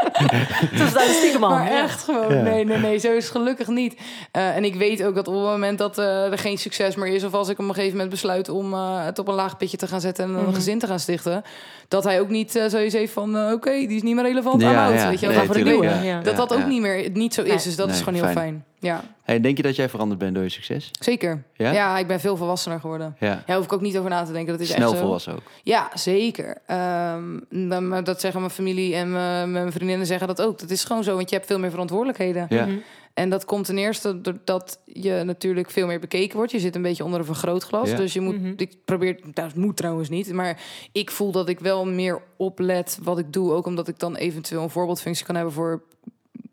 [0.70, 1.50] Het was daar stiekem man.
[1.50, 2.42] Maar echt gewoon, Ja.
[2.42, 3.32] nee, nee, nee, zo is het
[3.68, 3.96] niet.
[4.30, 7.14] Eh, en ik weet ook dat op het moment dat eh, er geen succes meer
[7.14, 7.24] is...
[7.24, 9.76] of als ik op een gegeven moment besluit om eh, het op een laag pitje
[9.76, 10.24] te gaan zetten...
[10.24, 10.54] en een Mhm.
[10.54, 11.42] gezin te gaan stichten...
[11.88, 13.52] dat hij ook niet zoiets heeft van...
[13.52, 15.08] oké, die is niet meer relevant Ja, aan ja.
[15.08, 15.26] weet je.
[15.26, 16.20] Nee, tuurlijk, ja.
[16.20, 18.36] Dat dat ook niet meer niet zo is, dus dat is gewoon heel fijn.
[18.36, 18.64] fijn.
[18.78, 20.90] Ja, Hey, denk je dat jij veranderd bent door je succes?
[21.00, 21.42] zeker.
[21.54, 21.72] Ja?
[21.72, 21.98] Ja?
[21.98, 23.16] ik ben veel volwassener geworden.
[23.20, 23.42] Ja.
[23.46, 24.52] Ja, hoef ik ook niet over na te denken.
[24.52, 25.02] Dat is Snel echt zo.
[25.02, 25.42] volwassen ook.
[25.62, 26.58] Ja, zeker.
[26.66, 30.58] Ehm, dan- dat zeggen mijn familie en mijn, mijn vriendinnen zeggen dat ook.
[30.58, 32.46] Dat is gewoon zo, want je hebt veel meer verantwoordelijkheden.
[32.48, 32.64] Ja.
[32.66, 32.76] Mhm.
[33.16, 36.52] En dat komt ten eerste doordat je natuurlijk veel meer bekeken wordt.
[36.52, 37.90] Je zit een beetje onder een vergrootglas.
[37.90, 37.96] Ja.
[37.96, 38.52] Dus je moet, Mhm.
[38.56, 40.32] ik probeer, het moet trouwens niet.
[40.32, 40.60] Maar
[40.92, 43.52] ik voel dat ik wel meer oplet wat ik doe.
[43.52, 45.82] Ook omdat ik dan eventueel een voorbeeldfunctie kan hebben voor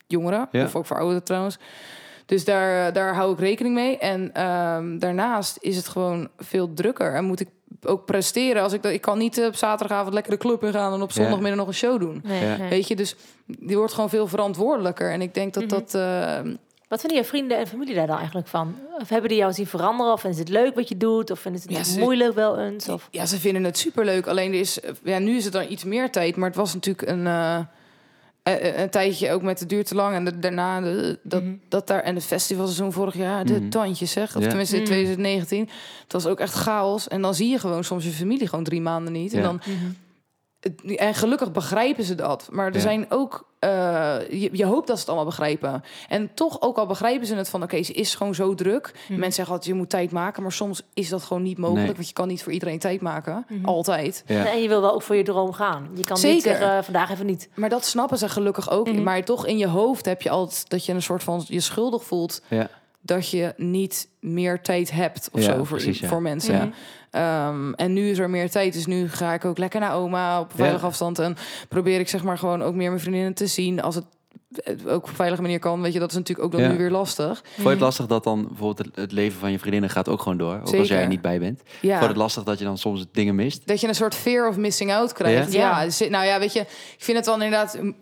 [0.07, 0.47] jongeren.
[0.51, 0.63] Ja.
[0.63, 1.57] Of ook voor ouderen trouwens.
[2.25, 3.97] Dus daar, daar hou ik rekening mee.
[3.97, 7.13] En ehm, daarnaast is het gewoon veel drukker.
[7.15, 7.47] En moet ik
[7.87, 8.61] ook presteren.
[8.63, 10.93] Als ik, dat, ik kan niet eh, op zaterdagavond lekker de club ingaan...
[10.93, 12.21] en op zondagmiddag nog een show doen.
[12.23, 12.57] Nee, Ja.
[12.57, 12.69] nee.
[12.69, 13.15] Weet je, dus
[13.45, 15.11] die wordt gewoon veel verantwoordelijker.
[15.11, 15.71] En ik denk dat Mhm.
[15.73, 15.93] dat...
[15.95, 16.39] eh,
[16.87, 18.75] Wat vinden je vrienden en familie daar dan eigenlijk van?
[19.01, 20.13] Of hebben die jou zien veranderen?
[20.13, 21.31] Of vinden ze het leuk wat je doet?
[21.31, 22.89] Of vinden ze het Ja, ze- moeilijk wel eens?
[22.89, 23.07] Of...
[23.11, 24.27] Ja, ze vinden het superleuk.
[24.27, 26.35] Alleen er is, ja, nu is het dan iets meer tijd.
[26.35, 27.59] Maar het was natuurlijk een, eh,
[28.43, 30.15] een, een tijdje ook met de duur te lang.
[30.15, 31.53] En de- daarna de, dat, Mhm.
[31.69, 32.01] dat daar.
[32.03, 33.69] En het festivalseizoen vorig jaar, de Mhm.
[33.69, 34.35] tandjes zeg.
[34.35, 34.47] Of Ja.
[34.47, 34.91] tenminste in Mhm.
[34.91, 35.69] 2019.
[36.03, 37.07] Het was ook echt chaos.
[37.07, 39.33] En dan zie je gewoon soms je familie gewoon drie maanden niet.
[39.33, 39.61] En, dan,
[40.95, 42.47] en gelukkig begrijpen ze dat.
[42.51, 42.79] Maar er Ja.
[42.79, 43.51] zijn ook.
[43.59, 45.83] eh, je, je hoopt dat ze het allemaal begrijpen.
[46.09, 47.63] En toch ook al begrijpen ze het van...
[47.63, 48.91] oké, ze is gewoon zo druk.
[48.93, 49.11] Mhm.
[49.13, 50.41] Mensen zeggen altijd, je moet tijd maken.
[50.43, 51.85] Maar soms is dat gewoon niet mogelijk.
[51.85, 51.95] Nee.
[51.95, 53.45] Want je kan niet voor iedereen tijd maken.
[53.49, 53.65] Mhm.
[53.65, 54.23] Altijd.
[54.27, 54.51] Ja.
[54.51, 55.89] En je wil wel ook voor je droom gaan.
[55.93, 56.41] Je kan niet Zeker.
[56.41, 57.49] zeggen, eh, vandaag even niet.
[57.55, 58.87] Maar dat snappen ze gelukkig ook.
[58.87, 59.03] Mhm.
[59.03, 62.03] Maar toch in je hoofd heb je altijd dat je een soort van je schuldig
[62.03, 62.69] voelt Ja.
[63.05, 66.07] Dat je niet meer tijd hebt of Ja, zo voor, precies, ja.
[66.07, 66.73] voor mensen.
[67.11, 70.39] Ehm, en nu is er meer tijd, dus nu ga ik ook lekker naar oma
[70.39, 70.87] op veilige Ja.
[70.87, 71.35] afstand en
[71.69, 74.05] probeer ik zeg maar gewoon ook meer mijn vriendinnen te zien als het
[74.87, 75.81] ook op een veilige manier kan.
[75.81, 76.67] Weet je, dat is natuurlijk ook dan Ja.
[76.71, 77.41] nu weer lastig.
[77.53, 80.37] Vond je het lastig dat dan bijvoorbeeld het, leven van je vriendinnen gaat ook gewoon
[80.37, 80.59] door?
[80.65, 81.57] Ook als jij er niet bij bent.
[81.65, 82.07] Vond je Ja.
[82.07, 83.67] het lastig dat je dan soms dingen mist?
[83.67, 85.53] Dat je een soort fear of missing out krijgt.
[85.53, 85.59] Ja?
[85.59, 85.85] Ja, Ja.
[85.85, 87.95] dus, nou ja, weet je, ik vind het dan inderdaad mm,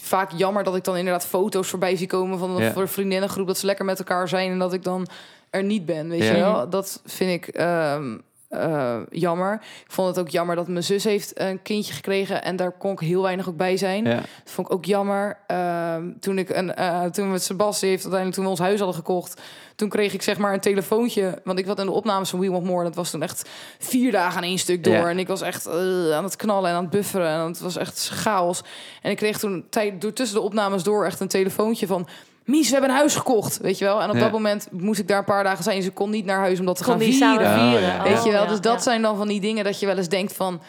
[0.00, 2.72] vaak jammer dat ik dan inderdaad foto's voorbij zie komen van een Ja.
[2.72, 5.06] voor vriendinnengroep dat ze lekker met elkaar zijn en dat ik dan
[5.50, 6.32] er niet ben, weet Ja.
[6.34, 6.68] je wel.
[6.70, 8.16] Dat vind ik, ehm,
[8.50, 9.54] eh, jammer.
[9.54, 12.92] Ik vond het ook jammer dat mijn zus heeft een kindje gekregen en daar kon
[12.92, 14.04] ik heel weinig ook bij zijn.
[14.04, 14.14] Ja.
[14.14, 15.38] Dat vond ik ook jammer.
[15.46, 18.96] Ehm, toen ik een, eh, toen met Sebas heeft uiteindelijk toen we ons huis hadden
[18.96, 19.40] gekocht,
[19.76, 22.50] toen kreeg ik zeg maar een telefoontje, want ik was in de opnames van We
[22.50, 22.84] Want More.
[22.84, 25.08] Dat was toen echt vier dagen aan één stuk door Ja.
[25.08, 27.76] en ik was echt eh, aan het knallen en aan het bufferen en het was
[27.76, 28.62] echt chaos.
[29.02, 32.08] En ik kreeg toen tijd door tussen de opnames door echt een telefoontje van.
[32.44, 34.02] Mies, we hebben een huis gekocht, weet je wel.
[34.02, 34.20] En op Ja.
[34.20, 35.82] dat moment moest ik daar een paar dagen zijn.
[35.82, 37.46] Ze kon niet naar huis om dat te Kon gaan vieren.
[37.46, 37.82] Oh, vieren.
[37.88, 38.02] ja.
[38.02, 38.78] Weet je wel, ja, dus dat ja.
[38.80, 40.60] zijn dan van die dingen dat je wel eens denkt van...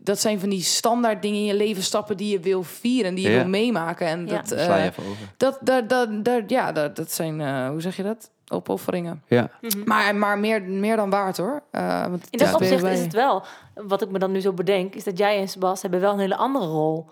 [0.00, 3.24] Dat zijn van die standaard dingen in je leven, stappen die je wil vieren, die
[3.24, 3.36] je Ja.
[3.38, 4.06] wil meemaken.
[4.06, 4.36] En Ja.
[4.36, 5.16] dat, Sla je eh, even over.
[5.36, 8.30] dat, dat, dat, dat, ja, dat, dat zijn, eh, hoe zeg je dat?
[8.48, 9.22] Opofferingen.
[9.28, 9.50] Ja.
[9.60, 9.78] Mhm.
[9.84, 11.62] Maar, maar meer, meer dan waard hoor.
[11.70, 13.42] Eh, want In dat is opzicht is het wel,
[13.74, 16.18] wat ik me dan nu zo bedenk, is dat jij en Sebas hebben wel een
[16.18, 17.06] hele andere rol.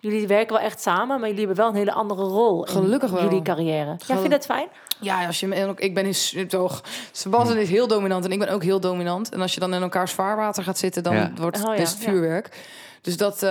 [0.00, 3.10] Jullie werken wel echt samen, maar jullie hebben wel een hele andere rol in Gelukkig
[3.10, 3.22] wel.
[3.22, 3.90] jullie carrière.
[3.90, 4.68] Ja, vind je dat fijn?
[5.00, 6.82] Ja, als je ik ben is toch.
[7.12, 9.28] Sebastian is heel dominant en ik ben ook heel dominant.
[9.32, 11.32] En als je dan in elkaars vaarwater gaat zitten, dan Ja.
[11.36, 12.08] wordt Oh ja, is het ja.
[12.10, 12.48] vuurwerk.
[13.00, 13.50] Dus dat eh,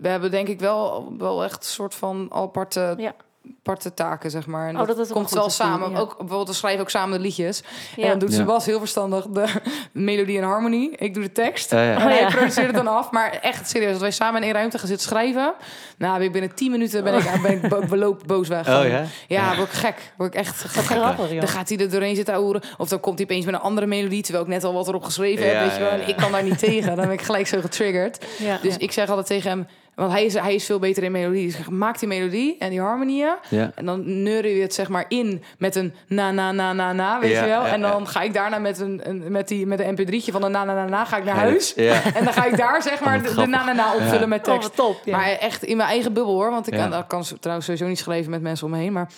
[0.00, 3.14] we hebben denk ik wel, wel echt een soort van aparte, Ja.
[3.58, 4.68] Aparte taken, zeg maar.
[4.68, 5.90] En Oh, dat komt wel zien, samen.
[5.90, 5.98] ja.
[5.98, 7.62] Ook bijvoorbeeld we schrijven ook samen de liedjes.
[7.96, 8.02] Ja.
[8.02, 8.36] En dan doet Ja.
[8.36, 9.46] Sebas heel verstandig de
[9.92, 10.90] melodie en harmonie.
[10.96, 11.70] Ik doe de tekst.
[11.70, 11.94] Ja, ja.
[11.94, 12.28] En hij Oh, ja.
[12.36, 13.10] produceert het dan af.
[13.10, 15.54] Maar echt serieus, als wij samen in één ruimte gaan zitten schrijven,
[15.98, 18.68] nou, ik binnen 10 minuten ben ik, ben ik bo- beloop boos weg.
[18.68, 19.04] Oh ja?
[19.28, 20.12] Ja, word ik gek.
[20.16, 20.84] Word ik echt gek.
[20.84, 21.28] Grappig.
[21.38, 22.60] Dan gaat hij er doorheen zitten ouwen.
[22.78, 25.02] Of dan komt hij opeens met een andere melodie, terwijl ik net al wat erop
[25.04, 25.60] geschreven Ja, heb.
[25.66, 25.88] Weet je wel.
[25.88, 26.06] ja, En ja.
[26.06, 26.96] ik kan daar niet tegen.
[26.96, 28.24] Dan ben ik gelijk zo getriggerd.
[28.38, 28.58] Ja.
[28.62, 29.66] Dus ik zeg altijd tegen hem,
[29.98, 31.46] want hij is, hij is veel beter in melodie.
[31.46, 33.34] Dus maak die melodie en die harmonieën.
[33.48, 33.70] Ja.
[33.74, 37.20] En dan neuren je het zeg maar in met een na na na na na,
[37.20, 37.64] weet Ja, je wel.
[37.66, 38.04] ja, en dan ja.
[38.06, 40.74] ga ik daarna met een, een met die met een mp3'tje van een na na
[40.74, 41.72] na na ga ik naar huis.
[41.76, 42.00] Ja.
[42.14, 44.26] En dan ga ik daar zeg maar Oh, de, de na na na opvullen Ja.
[44.26, 44.76] met Oh, tekst.
[44.76, 45.00] top.
[45.04, 45.16] Ja.
[45.16, 46.50] Maar echt in mijn eigen bubbel hoor.
[46.50, 46.80] Want ik Ja.
[46.80, 48.92] kan, dat kan trouwens sowieso niet schrijven met mensen om me heen.
[48.92, 49.08] Maar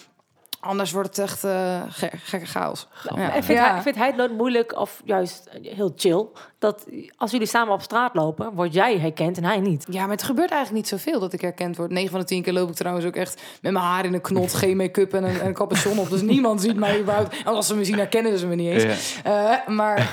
[0.60, 2.88] anders wordt het echt eh, ge- gekke chaos.
[3.14, 3.34] Ja.
[3.34, 3.72] En vindt, Ja.
[3.72, 6.26] hij, vindt hij het nooit moeilijk of juist heel chill
[6.58, 9.86] dat als jullie samen op straat lopen, word jij herkend en hij niet?
[9.90, 11.90] Ja, maar het gebeurt eigenlijk niet zoveel dat ik herkend word.
[11.90, 14.20] 9 van de 10 keer loop ik trouwens ook echt met mijn haar in een
[14.20, 16.10] knot, geen make-up en een, en een capuchon op.
[16.10, 17.36] Dus niemand ziet mij überhaupt.
[17.38, 19.14] En als ze me zien, herkennen ze me niet eens.
[19.24, 19.60] Ja.
[19.62, 20.12] Eh, maar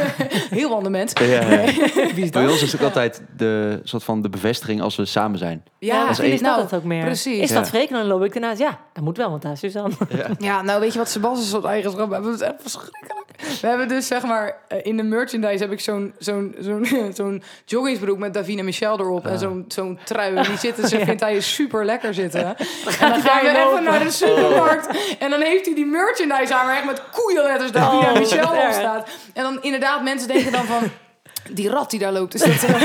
[0.50, 1.12] heel ander mens.
[1.12, 1.72] Ja, ja.
[2.30, 5.64] Bij ons is het ook altijd de soort van de bevestiging als we samen zijn.
[5.78, 7.04] Ja, is dat nou, het ook meer.
[7.04, 7.38] precies.
[7.38, 7.86] Is dat Ja.
[7.86, 8.58] dan loop ik daarnaast.
[8.60, 9.87] Ja, dat moet wel, want daar is Suzanne.
[10.38, 12.30] Ja, nou weet je wat Sebastian soort eigenschap hebben?
[12.30, 13.16] Dat is echt verschrikkelijk.
[13.60, 17.42] We hebben dus zeg maar eh, in de merchandise heb ik zo'n zo'n zo'n zo'n
[17.64, 20.34] joggingsbroek met Davina Michel erop en zo'n zo'n trui.
[20.36, 21.04] En die zitten, ze Ja.
[21.04, 22.40] vindt hij super lekker zitten.
[22.44, 23.22] En dan gaan we
[23.52, 24.86] daar even naar de supermarkt
[25.18, 28.72] en dan heeft hij die merchandise aan waar echt met koeienletters Davina Oh, Michel op
[28.72, 29.08] staat.
[29.34, 30.82] En dan inderdaad mensen denken dan van
[31.50, 32.82] die rat die daar loopt, is dat, eh,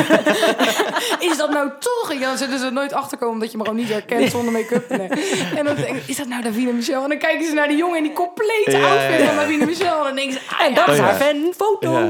[1.29, 2.11] is dat nou toch?
[2.11, 4.89] En dan zullen ze er nooit achterkomen dat je me gewoon niet herkent zonder make-up.
[4.89, 5.07] Nee.
[5.55, 7.03] En dan denk ik, is dat nou Davina Michel?
[7.03, 9.35] En dan kijken ze naar die jongen in die complete Ja, outfit ja, van.
[9.35, 9.97] Davina Michel.
[9.97, 11.25] En dan denken ze, ah, En dat is Oh, haar ja.
[11.25, 12.09] fanfoto.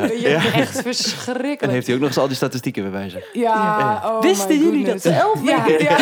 [0.53, 1.71] Echt En verschrikkelijk.
[1.73, 3.23] heeft hij ook nog eens al die statistieken bij zich.
[3.33, 5.03] Ja, oh Wisten jullie dat goodness.
[5.03, 5.97] ze elf Ja, ja,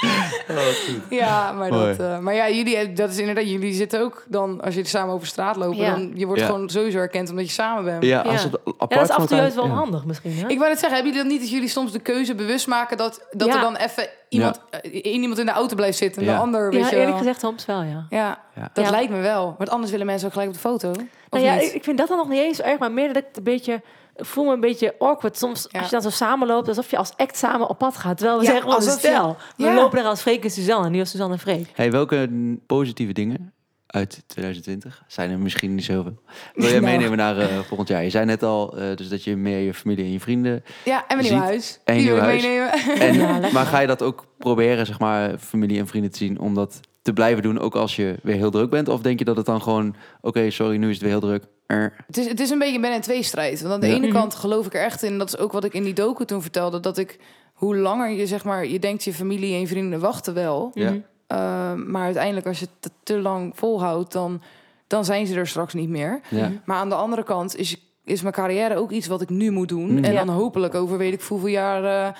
[0.00, 0.54] ja.
[0.54, 4.24] Oh, Ja, maar, dat, eh, maar ja, jullie, eh, dat is inderdaad, jullie zitten ook
[4.28, 5.90] dan, als jullie samen over straat lopen, Ja.
[5.90, 6.46] dan je wordt Ja.
[6.46, 8.02] gewoon sowieso herkend omdat je samen bent.
[8.04, 8.48] Ja, als Ja.
[8.48, 10.32] het apart Ja, dat is af en toe juist wel handig misschien.
[10.32, 10.48] Hè?
[10.48, 12.96] Ik wou net zeggen, hebben jullie dat niet dat jullie soms de keuze bewust maken
[12.96, 13.54] dat, dat Ja.
[13.54, 16.34] er dan even iemand, eh, iemand in de auto blijft zitten en Ja.
[16.34, 17.18] de ander, weet ja, je eerlijk wel.
[17.18, 18.06] gezegd soms wel, ja.
[18.10, 18.70] Ja, Ja.
[18.72, 18.90] dat Ja.
[18.90, 19.54] lijkt me wel.
[19.58, 20.90] Want anders willen mensen ook gelijk op de foto.
[20.90, 20.96] Of
[21.30, 21.74] Nou ja, niet?
[21.74, 23.82] ik, vind dat dan nog niet eens erg, maar meer dat ik het een beetje...
[24.18, 25.78] Ik voel me een beetje awkward soms Ja.
[25.78, 28.16] als je dan zo samenloopt, alsof je als act samen op pad gaat.
[28.18, 29.36] Terwijl we Ja, zeggen je- stel.
[29.56, 29.74] We Ja.
[29.74, 31.70] lopen er als Freek en Suzanne, en niet als Suzanne en Freek.
[31.74, 32.28] Hey, welke
[32.66, 33.52] positieve dingen
[33.86, 36.18] uit 2020 zijn er misschien niet zoveel?
[36.54, 36.84] Wil jij Nou.
[36.92, 38.02] meenemen naar eh, volgend jaar?
[38.04, 40.64] Je zei net al eh, dus dat je meer je familie en je vrienden.
[40.84, 41.80] ja, en mijn nieuwe huis.
[41.84, 42.42] en nieuw ik huis.
[42.42, 42.72] meenemen.
[42.98, 46.54] En, maar ga je dat ook proberen, zeg maar, familie en vrienden te zien om
[46.54, 48.88] dat te blijven doen, ook als je weer heel druk bent?
[48.88, 51.44] Of denk je dat het dan gewoon, oké, sorry, nu is het weer heel druk.
[51.66, 51.94] Er.
[52.06, 53.60] Het is, het is een beetje een ben- en tweestrijd.
[53.60, 53.94] Want aan de Ja.
[53.94, 54.14] ene Mhm.
[54.16, 55.18] kant geloof ik er echt in.
[55.18, 56.80] Dat is ook wat ik in die docu toen vertelde.
[56.80, 57.18] Dat ik,
[57.52, 60.70] hoe langer je zeg maar, je denkt je familie en je vrienden wachten wel.
[60.74, 60.90] Ja.
[60.90, 60.98] Mhm.
[61.26, 64.42] Ehm, maar uiteindelijk als je het te lang volhoudt, dan,
[64.86, 66.20] dan zijn ze er straks niet meer.
[66.30, 66.52] Ja.
[66.64, 69.68] Maar aan de andere kant is, is mijn carrière ook iets wat ik nu moet
[69.68, 69.90] doen.
[69.90, 70.04] Mm.
[70.04, 70.24] En Ja.
[70.24, 71.84] dan hopelijk over weet ik hoeveel jaar...
[72.08, 72.14] eh,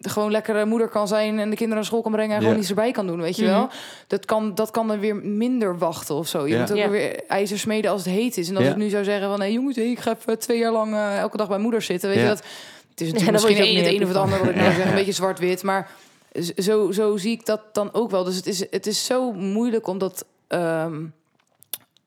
[0.00, 2.58] gewoon lekker eh, moeder kan zijn en de kinderen naar school kan brengen en gewoon
[2.58, 3.52] iets erbij kan doen, weet je Mhm.
[3.52, 3.68] wel.
[4.06, 6.46] Dat kan, dat kan dan weer minder wachten of zo.
[6.46, 8.48] Je moet ook weer ijzer smeden als het heet is.
[8.48, 10.94] En als ik nu zou zeggen van, nee jongens, ik ga even twee jaar lang
[10.94, 12.38] eh, elke dag bij moeder zitten, weet je dat?
[12.90, 14.54] Het is natuurlijk misschien je ook een, het niet een of het ander wat ik
[14.62, 15.90] nou zeg, een beetje zwart-wit, maar
[16.56, 18.24] zo, zo zie ik dat dan ook wel.
[18.24, 20.94] Dus het is, het is zo moeilijk om dat, ehm,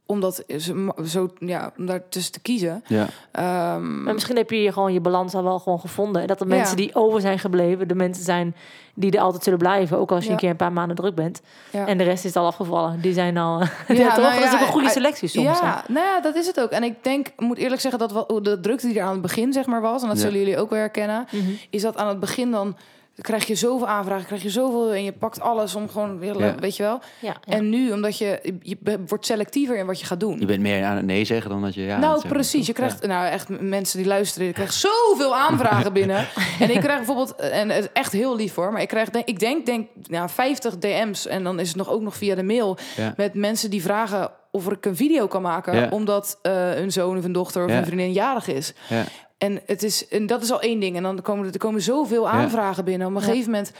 [0.05, 2.83] om dat zo, zo ja, om daar tussen te kiezen.
[2.87, 3.07] Ja.
[3.31, 6.21] Ehm, Maar misschien heb je hier gewoon je balans al wel gewoon gevonden.
[6.21, 6.55] En dat de Ja.
[6.55, 8.55] mensen die over zijn gebleven, de mensen zijn
[8.93, 9.97] die er altijd zullen blijven.
[9.97, 10.33] Ook als je Ja.
[10.33, 11.41] een keer een paar maanden druk bent.
[11.71, 11.87] ja.
[11.87, 13.01] En de rest is al afgevallen.
[13.01, 13.59] Die zijn al...
[13.87, 15.59] Ja, nou dat is ook een goede selectie soms.
[15.59, 15.65] hè?
[15.65, 16.69] Ja, nou ja, dat is het ook.
[16.69, 19.21] En ik denk, ik moet eerlijk zeggen dat wat, de drukte die er aan het
[19.21, 20.23] begin zeg maar was, en dat Ja.
[20.23, 21.43] zullen jullie ook wel herkennen, Mhm.
[21.69, 22.75] is dat aan het begin dan
[23.21, 26.55] krijg je zoveel aanvragen, krijg je zoveel en je pakt alles om gewoon, weer, Ja.
[26.59, 26.99] weet je wel.
[27.19, 27.53] Ja, ja.
[27.57, 30.39] En nu, omdat je, je wordt selectiever in wat je gaat doen.
[30.39, 32.67] Je bent meer aan het nee zeggen dan dat je ja nou, precies.
[32.67, 36.27] Je krijgt, nou echt mensen die luisteren, je krijgt zoveel aanvragen binnen.
[36.59, 39.25] En ik krijg bijvoorbeeld, en het is echt heel lief hoor, maar ik krijg, denk,
[39.27, 42.43] ik denk, denk nou, 50 DM's en dan is het nog ook nog via de
[42.43, 43.13] mail Ja.
[43.17, 45.87] met mensen die vragen of ik een video kan maken, Ja.
[45.91, 47.77] omdat eh hun zoon of een dochter of Ja.
[47.77, 48.73] een vriendin jarig is.
[48.89, 49.03] Ja.
[49.37, 50.95] En, het is, en dat is al één ding.
[50.95, 53.07] En dan komen er, er komen zoveel aanvragen binnen.
[53.07, 53.27] Op een Ja.
[53.27, 53.71] gegeven moment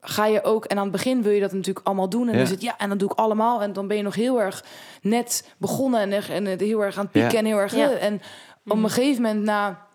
[0.00, 0.64] ga je ook...
[0.64, 2.22] En aan het begin wil je dat natuurlijk allemaal doen.
[2.22, 2.32] En Ja.
[2.32, 3.62] dan is het, ja, en dan doe ik allemaal.
[3.62, 4.64] En dan ben je nog heel erg
[5.02, 6.00] net begonnen.
[6.00, 7.30] En, echt- en het heel erg aan het pieken.
[7.32, 7.38] Ja.
[7.38, 7.74] En heel erg...
[7.74, 7.90] Ja.
[7.90, 8.20] En
[8.66, 9.86] op een gegeven moment na...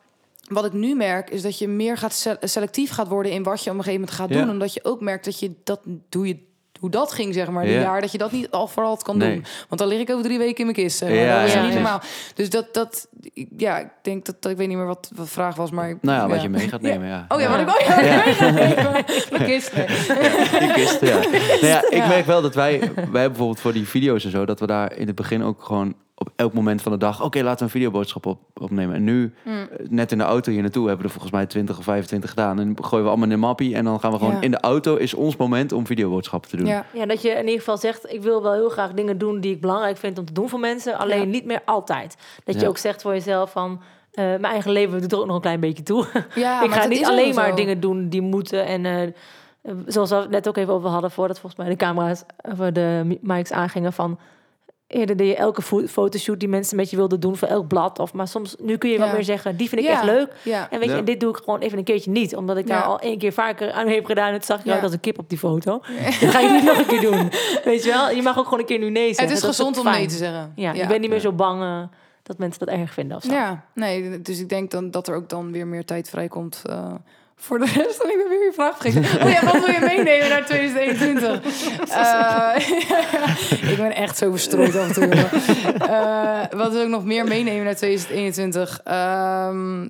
[0.47, 3.31] Wat ik nu merk, is dat je meer gaat se- selectief gaat worden...
[3.31, 4.39] in wat je op een gegeven moment gaat Ja.
[4.41, 4.49] doen.
[4.49, 5.79] Omdat je ook merkt dat je dat...
[6.11, 6.45] Hoe je
[6.79, 7.81] hoe dat ging, zeg maar, die Ja.
[7.81, 9.33] jaar, dat je dat niet al vooral kan Nee.
[9.33, 9.45] doen.
[9.67, 10.97] Want dan lig ik over drie weken in mijn kist.
[10.97, 11.17] zeg maar.
[11.17, 12.01] Ja, dat is ja, niet normaal.
[12.35, 13.07] Dus dat, dat,
[13.57, 15.97] ja, ik denk dat, dat ik weet niet meer wat de vraag was, maar...
[16.01, 17.25] Nou ja, wat je mee gaat nemen, ja.
[17.33, 17.95] Oh ja, wat ik ook ja.
[18.01, 18.23] Ja.
[21.01, 21.69] Die.
[21.69, 24.67] Nou ik merk wel dat wij, wij bijvoorbeeld voor die video's en zo, dat we
[24.67, 27.63] daar in het begin ook gewoon op elk moment van de dag, oké, laten we
[27.63, 28.95] een videoboodschap op, opnemen.
[28.95, 29.53] En nu, Mm.
[29.53, 32.29] eh, net in de auto hier naartoe, hebben we er volgens mij 20 of 25
[32.29, 32.59] gedaan.
[32.59, 34.41] En gooien we allemaal in een mappie en dan gaan we gewoon Ja.
[34.41, 36.65] in de auto, is ons moment om videoboodschappen te doen.
[36.65, 36.85] Ja.
[36.93, 39.53] Ja, dat je in ieder geval zegt, ik wil wel heel graag dingen doen die
[39.53, 40.97] ik belangrijk vind om te doen voor mensen.
[40.97, 41.25] Alleen Ja.
[41.25, 42.17] niet meer altijd.
[42.43, 45.35] Dat je ook zegt voor jezelf van, eh, mijn eigen leven doet er ook nog
[45.35, 46.05] een klein beetje toe.
[46.35, 47.41] Ja, ik ga niet alleen zo.
[47.41, 48.65] maar dingen doen die moeten.
[48.65, 49.07] En eh,
[49.85, 53.01] zoals we het net ook even over hadden, voordat volgens mij de camera's over de
[53.05, 54.19] mi- mics aangingen van.
[54.87, 57.99] Eerder deed je elke fo- fotoshoot die mensen met je wilden doen voor elk blad.
[57.99, 59.13] Of, maar soms, nu kun je wat Ja.
[59.13, 59.93] meer zeggen, die vind ik Ja.
[59.93, 60.33] echt leuk.
[60.43, 60.69] Ja.
[60.69, 60.99] En weet je, Ja.
[60.99, 62.35] en dit doe ik gewoon even een keertje niet.
[62.35, 62.83] Omdat ik daar Ja.
[62.85, 64.27] al één keer vaker aan heb gedaan.
[64.27, 64.73] En het zag je Ja.
[64.75, 65.71] uit als een kip op die foto.
[66.21, 67.29] Dat ga je niet nog een keer doen.
[67.63, 68.11] Weet je wel?
[68.11, 69.23] Je mag ook gewoon een keer nu nee zeggen.
[69.25, 70.51] Het is Dat gezond ook om nee te zeggen.
[70.55, 70.81] Ja, ja.
[70.81, 71.81] je bent niet meer zo bang eh,
[72.23, 73.31] dat mensen dat erg vinden of zo.
[73.31, 76.93] Ja, nee, dus ik denk dan dat er ook dan weer meer tijd vrijkomt eh,
[77.37, 78.01] voor de rest.
[78.01, 79.21] En ik weer je vraag vergeten.
[79.25, 81.41] Oh ja, wat wil je meenemen naar 2021?
[81.87, 82.55] Eh,
[83.71, 85.07] ik ben echt zo verstrooid af en toe.
[85.77, 88.81] Eh, wat wil ik nog meer meenemen naar 2021?
[88.83, 89.87] Ehm,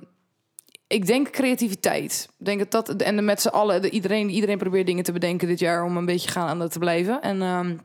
[0.86, 2.28] ik denk creativiteit.
[2.38, 5.48] Ik denk dat dat en met z'n allen, de, iedereen, iedereen probeert dingen te bedenken
[5.48, 7.22] dit jaar om een beetje gaan aan dat te blijven.
[7.22, 7.76] En ehm,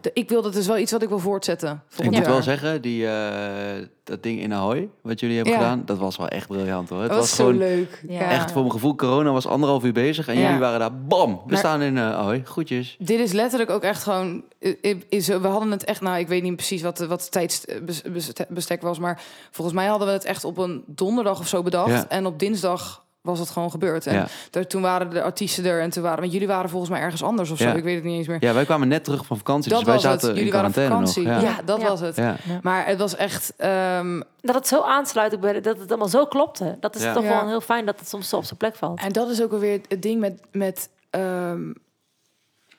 [0.00, 1.82] de, ik wil dat is wel iets wat ik wil voortzetten.
[1.98, 5.60] Ik moet wel zeggen, die, eh, dat ding in Ahoy, wat jullie hebben Ja.
[5.60, 7.00] gedaan, dat was wel echt briljant hoor.
[7.00, 8.02] Het dat was, was zo gewoon leuk.
[8.08, 8.30] Ja.
[8.30, 10.40] echt voor mijn gevoel, corona was anderhalf uur bezig en Ja.
[10.44, 12.96] jullie waren daar, bam, we Maar- staan in eh Ahoy, groetjes.
[12.98, 14.42] Dit is letterlijk ook echt gewoon.
[14.62, 16.00] i- Is, we hadden het echt.
[16.00, 18.98] Nou, ik weet niet precies wat, wat het tijdsbestek was.
[18.98, 21.90] Maar volgens mij hadden we het echt op een donderdag of zo bedacht.
[21.90, 22.08] Ja.
[22.08, 24.06] En op dinsdag was het gewoon gebeurd.
[24.06, 24.26] En Ja.
[24.50, 25.80] daar, toen waren de artiesten er.
[25.80, 26.20] En toen waren.
[26.20, 27.64] Want jullie waren volgens mij ergens anders of zo.
[27.64, 27.74] Ja.
[27.74, 28.36] Ik weet het niet eens meer.
[28.44, 30.12] Ja, wij kwamen net terug van vakantie, dat dus wij was het.
[30.20, 31.26] zaten Jullie in waren vakantie.
[31.26, 31.42] nog.
[31.42, 31.88] Ja, dat Ja.
[31.88, 32.16] was het.
[32.16, 32.36] Ja.
[32.62, 33.52] Maar het was echt.
[33.56, 36.76] ehm, Dat het zo aansluit ook bij de- dat het allemaal zo klopte.
[36.80, 37.12] Dat is Ja.
[37.12, 37.28] toch Ja.
[37.40, 39.00] wel heel fijn dat het soms zo op zijn plek valt.
[39.00, 40.40] En dat is ook alweer het ding met.
[40.52, 41.72] met ehm,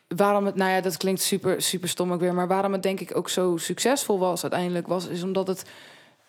[0.08, 2.34] waarom het, nou ja, dat klinkt super, super stom ook weer.
[2.34, 5.63] Maar waarom het denk ik ook zo succesvol was uiteindelijk, was is omdat het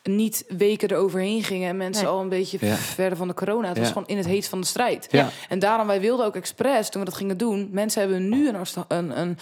[0.03, 2.13] niet weken eroverheen gingen en mensen Nee.
[2.13, 2.75] al een beetje Ja.
[2.75, 3.69] verder van de corona.
[3.69, 3.93] Het was Ja.
[3.93, 5.07] gewoon in het heet van de strijd.
[5.11, 5.29] Ja.
[5.49, 7.69] En daarom wij wilden ook expres toen we dat gingen doen.
[7.73, 8.57] Mensen hebben nu een,
[8.89, 9.39] een, een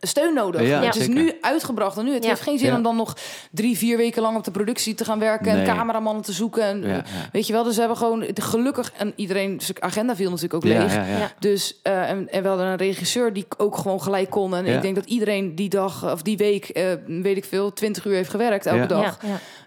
[0.00, 0.62] steun nodig.
[0.62, 1.22] Ja, het is zeker.
[1.22, 2.12] nu uitgebracht en nu.
[2.14, 2.28] Het Ja.
[2.28, 2.76] heeft geen zin Ja.
[2.76, 3.16] om dan nog
[3.50, 5.66] drie, vier weken lang op de productie te gaan werken Nee.
[5.66, 6.62] en cameramannen te zoeken.
[6.62, 7.02] En, Ja, ja.
[7.32, 10.64] Weet je wel, dus we hebben gewoon gelukkig en iedereen zijn agenda viel natuurlijk ook
[10.64, 10.94] leeg.
[10.94, 11.18] ja, ja.
[11.18, 11.32] Ja.
[11.38, 14.54] Dus eh, en, en we hadden een regisseur die ook gewoon gelijk kon.
[14.56, 14.74] En Ja.
[14.76, 18.14] ik denk dat iedereen die dag of die week, eh, weet ik veel, 20 uur
[18.14, 18.86] heeft gewerkt elke Ja.
[18.86, 19.18] dag.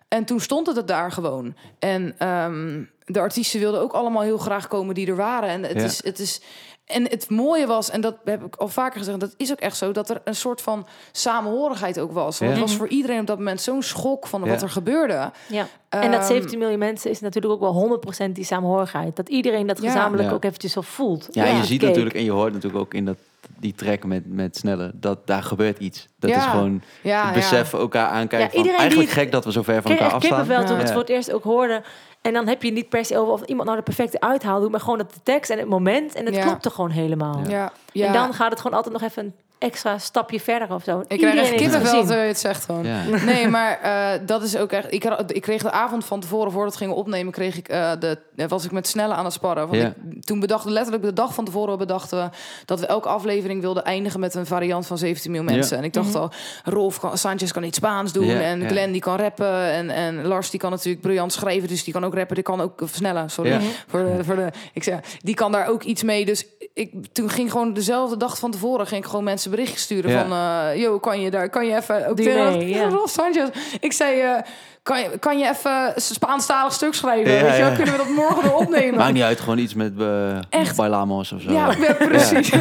[0.10, 1.56] En toen stond het er daar gewoon.
[1.80, 5.50] En ehm, de artiesten wilden ook allemaal heel graag komen die er waren.
[5.50, 5.84] En het Ja.
[5.84, 6.41] is, het is.
[6.86, 9.78] En het mooie was, en dat heb ik al vaker gezegd, dat is ook echt
[9.78, 12.39] zo, dat er een soort van samenhorigheid ook was.
[12.39, 12.58] Want Ja.
[12.60, 15.32] het was voor iedereen op dat moment zo'n schok van wat er gebeurde.
[15.48, 15.67] Ja.
[15.89, 19.15] En dat Ehm, 17 miljoen mensen is natuurlijk ook wel 100% die samenhorigheid.
[19.15, 20.36] Dat iedereen dat gezamenlijk Ja.
[20.36, 21.28] ook eventjes zo voelt.
[21.32, 21.89] Ja, en je ziet Kijk.
[21.91, 23.17] natuurlijk en je hoort natuurlijk ook in dat,
[23.60, 26.08] die track met, met Snelle, dat daar gebeurt iets.
[26.19, 26.38] Dat Ja.
[26.38, 28.58] is gewoon Ja, het besef elkaar aankijken.
[28.58, 30.38] Ja, van, eigenlijk die- gek dat we zo ver van elkaar afstaan.
[30.38, 30.80] kippenvel toen we Ja.
[30.82, 31.84] het voor het eerst ook hoorden.
[32.22, 34.72] En dan heb je niet per se over of iemand nou de perfecte uithaal doet,
[34.72, 36.15] maar gewoon dat de tekst en het moment.
[36.15, 36.41] En het Ja.
[36.43, 37.41] klopte gewoon helemaal.
[37.48, 38.06] Ja, ja.
[38.08, 41.04] En dan gaat het gewoon altijd nog even een extra stapje verder of zo.
[41.08, 42.00] Ik krijg echt kippenvel gezien.
[42.00, 42.86] terwijl je het zegt gewoon.
[42.86, 43.04] Ja.
[43.26, 44.93] Nee, maar eh, dat is ook echt.
[44.93, 47.91] Ik, had- ik kreeg de avond van tevoren, voordat we gingen opnemen, kreeg ik eh,
[48.00, 48.17] de,
[48.48, 49.67] was ik met snelle aan het sparren.
[49.67, 49.93] Want Ja.
[50.12, 52.30] ik, toen bedachten letterlijk de dag van tevoren bedachten we
[52.65, 55.76] dat we elke aflevering wilden eindigen met een variant van 17 miljoen mensen.
[55.76, 55.82] Ja.
[55.82, 56.32] En ik dacht al,
[56.63, 58.67] Rolf kan, Sanchez kan iets Spaans doen Ja, en ja.
[58.67, 62.06] Glenn die kan rappen en, en Lars die kan natuurlijk briljant schrijven, dus die kan
[62.06, 63.30] ook rappen, die kan ook versnellen.
[63.30, 63.60] Sorry Ja.
[63.88, 64.48] voor de, voor de.
[64.74, 66.26] Ik zeg, die kan daar ook iets mee.
[66.26, 70.12] Dus ik toen ging gewoon dezelfde dag van tevoren ging ik gewoon mensen berichtjes sturen
[70.12, 70.21] Ja.
[70.27, 70.32] van,
[70.73, 72.89] eh yo, kan je daar, kan je even ook Delay, tegen-.
[72.89, 73.49] Rolf Sanchez.
[73.79, 74.38] Ik zei, eh,
[74.83, 77.31] kan, je, kan je even Spaanstalig stuk schrijven?
[77.31, 77.75] Ja, Weet je, ja.
[77.75, 78.95] kunnen we dat morgen weer opnemen?
[78.95, 80.75] Maakt niet uit, gewoon iets met uh, Echt?
[80.75, 81.51] Bailamos of zo.
[81.51, 82.53] Ja, ja, precies.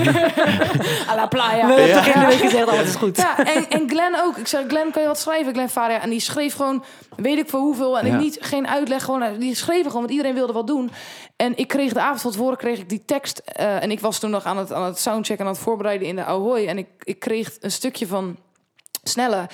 [1.10, 1.66] A la playa.
[1.66, 3.16] We hebben toch in de week gezegd, alles is goed.
[3.16, 4.36] Ja, en, en Glenn ook.
[4.36, 5.52] Ik zei, Glenn, kan je wat schrijven?
[5.52, 6.00] Glenn Faria.
[6.00, 6.84] En die schreef gewoon,
[7.16, 7.98] weet ik voor hoeveel.
[7.98, 8.14] En Ja.
[8.14, 9.04] ik niet, geen uitleg.
[9.04, 10.90] Gewoon, eh, die schreven gewoon, want iedereen wilde wat doen.
[11.36, 13.38] En ik kreeg de avond van tevoren kreeg ik die tekst.
[13.44, 16.16] eh, en ik was toen nog aan het, aan het soundchecken, aan het voorbereiden in
[16.16, 16.66] de Ahoy.
[16.66, 18.36] En ik, ik kreeg een stukje van
[19.02, 19.46] Snelle.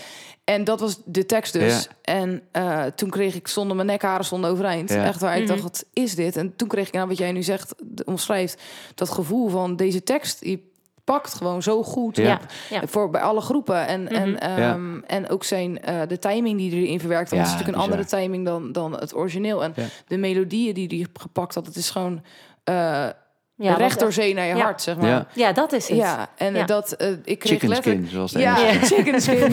[0.44, 1.88] En dat was de tekst dus.
[2.02, 4.90] En eh, toen kreeg ik, stonden mijn nekharen stonden overeind.
[4.90, 5.04] Ja.
[5.04, 5.48] Echt waar, ik Mhm.
[5.50, 6.36] dacht, wat is dit?
[6.36, 8.62] En toen kreeg ik, nou wat jij nu zegt, de- omschrijft...
[8.94, 10.72] dat gevoel van deze tekst, die
[11.04, 12.40] pakt gewoon zo goed Ja.
[12.86, 13.86] Voor bij alle groepen.
[13.86, 14.38] En, en, Mhm.
[14.38, 17.30] ehm, en ook zijn eh, de timing die erin verwerkt.
[17.30, 18.04] Want het is natuurlijk een bizar.
[18.08, 19.62] andere timing dan, dan het origineel.
[19.64, 19.84] En Ja.
[20.06, 22.22] de melodieën die hij gepakt had, het is gewoon
[22.64, 23.06] eh
[23.56, 24.62] Ja, recht door zee naar je Ja.
[24.62, 25.08] hart, zeg maar.
[25.08, 25.26] Ja.
[25.32, 26.28] Ja, dat is het.
[26.36, 26.64] en Ja.
[26.64, 28.00] dat eh, ik kreeg Chicken letterlijk.
[28.04, 28.56] skin, zoals de Ja,
[28.90, 29.52] chicken skin.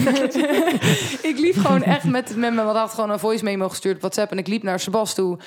[1.30, 4.00] ik liep gewoon echt met, met mijn, wat had gewoon een voice memo gestuurd op
[4.00, 5.38] WhatsApp en ik liep naar Sebas toe.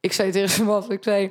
[0.00, 1.30] Ik zei tegen Sebas, ik zei,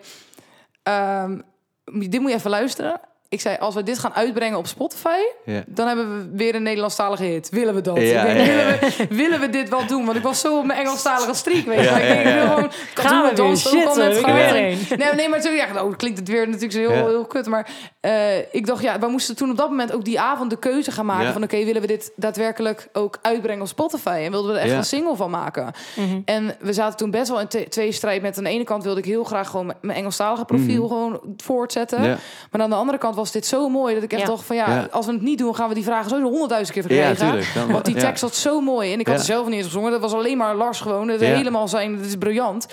[0.84, 1.39] ehm,
[1.86, 3.00] dit moet je even luisteren.
[3.34, 5.63] Ik zei, als we dit gaan uitbrengen op Spotify, Ja.
[5.67, 7.50] dan hebben we weer een Nederlandstalige hit.
[7.50, 7.98] Willen we dat?
[8.00, 8.65] Ja, ik denk, ja, ja.
[8.80, 10.06] Willen, we, willen we dit wel doen?
[10.06, 11.86] Want ik was zo op mijn Engelstalige streak, weet je.
[11.89, 12.72] Ik denk, ik wil gewoon...
[12.93, 13.48] Gaan doen we het weer.
[13.48, 14.98] ons ook Shit, er.
[14.98, 17.08] Nee, nee, maar toen, ja, nou, klinkt het weer natuurlijk zo heel, Ja.
[17.08, 17.46] heel kut.
[17.46, 17.69] Maar
[18.00, 20.91] eh, ik dacht, ja, we moesten toen op dat moment ook die avond de keuze
[20.91, 21.26] gaan maken.
[21.26, 21.32] Ja.
[21.34, 24.22] Van oké, willen we dit daadwerkelijk ook uitbrengen op Spotify?
[24.26, 24.78] En wilden we er echt Ja.
[24.78, 25.72] een single van maken?
[25.96, 26.19] Mhm.
[26.26, 28.38] En we zaten toen best wel in twee strijd met.
[28.38, 30.88] Aan de ene kant wilde ik heel graag gewoon mijn Engelstalige profiel Mhm.
[30.93, 32.04] gewoon voortzetten.
[32.04, 32.17] Ja.
[32.52, 34.28] Maar aan de andere kant was dit zo mooi dat ik echt Ja.
[34.28, 34.88] dacht van ja, Ja.
[34.92, 37.28] als we het niet doen, gaan we die vragen sowieso honderdduizend keer Ja, verkrijgen.
[37.28, 37.54] tuurlijk.
[37.54, 38.02] Dan- Want die ja.
[38.02, 38.94] tekst was zo mooi.
[38.94, 39.22] En ik had Ja.
[39.22, 39.92] er zelf niet eens gezongen.
[39.92, 41.08] Dat was alleen maar Lars gewoon.
[41.08, 41.28] Het Ja.
[41.28, 42.68] helemaal zijn, het is briljant.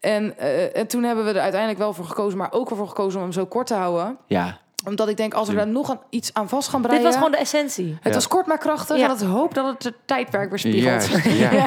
[0.00, 3.16] En, eh, en toen hebben we er uiteindelijk wel voor gekozen, maar ook ervoor gekozen
[3.18, 4.18] om hem zo kort te houden.
[4.26, 7.06] Ja, Omdat ik denk, als we daar nog aan, iets aan vast gaan Dit breien...
[7.06, 7.92] was gewoon de essentie.
[7.94, 8.12] Het Ja.
[8.12, 8.96] was kort maar krachtig.
[8.96, 9.02] Ja.
[9.02, 11.08] En dat hoop dat het het tijdperk weer spiegelt.
[11.38, 11.64] Ja.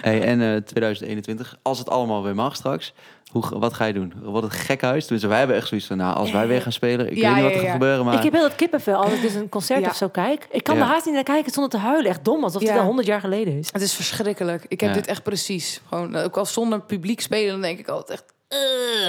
[0.00, 2.92] Hey, en eh 2021, als het allemaal weer mag straks,
[3.30, 4.12] hoe, wat ga je doen?
[4.22, 5.06] Wordt het gek huis?
[5.06, 7.34] Dus wij hebben echt zoiets van, nou, als wij weer gaan spelen, ik Ja, weet
[7.34, 7.64] niet wat er ja.
[7.64, 8.14] gaat gebeuren, maar...
[8.14, 9.88] Ik heb heel dat kippenvel als ik dus een concert Ja.
[9.88, 10.46] of zo kijk.
[10.50, 10.80] Ik kan Ja.
[10.82, 12.10] er haast niet naar kijken zonder te huilen.
[12.10, 12.68] Echt dom, alsof Ja.
[12.70, 13.68] het al honderd jaar geleden is.
[13.72, 14.64] Het is verschrikkelijk.
[14.68, 14.94] Ik heb Ja.
[14.96, 15.80] dit echt precies.
[15.88, 18.32] Gewoon, eh, ook als zonder publiek spelen, dan denk ik altijd echt...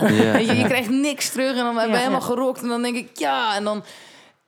[0.01, 0.31] Ja.
[0.31, 2.25] Weet je, je krijgt niks terug en dan ben je Ja, helemaal ja.
[2.25, 2.61] gerokt.
[2.61, 3.83] En dan denk ik, ja, en dan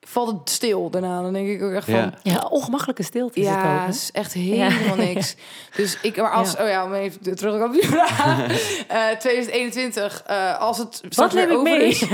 [0.08, 1.22] valt het stil daarna.
[1.22, 1.94] Dan denk ik ook echt van...
[1.96, 2.12] Ja.
[2.24, 3.64] Ja, ongemakkelijke stilte is het ook.
[3.64, 3.86] Ja, hè?
[3.86, 5.36] het is echt helemaal niks.
[5.76, 6.64] Dus ik, maar als, Ja.
[6.64, 8.40] oh ja, om even terug op die vraag.
[8.88, 11.88] Eh 2021, eh, als het Wat neem ik mee?
[11.88, 12.04] is.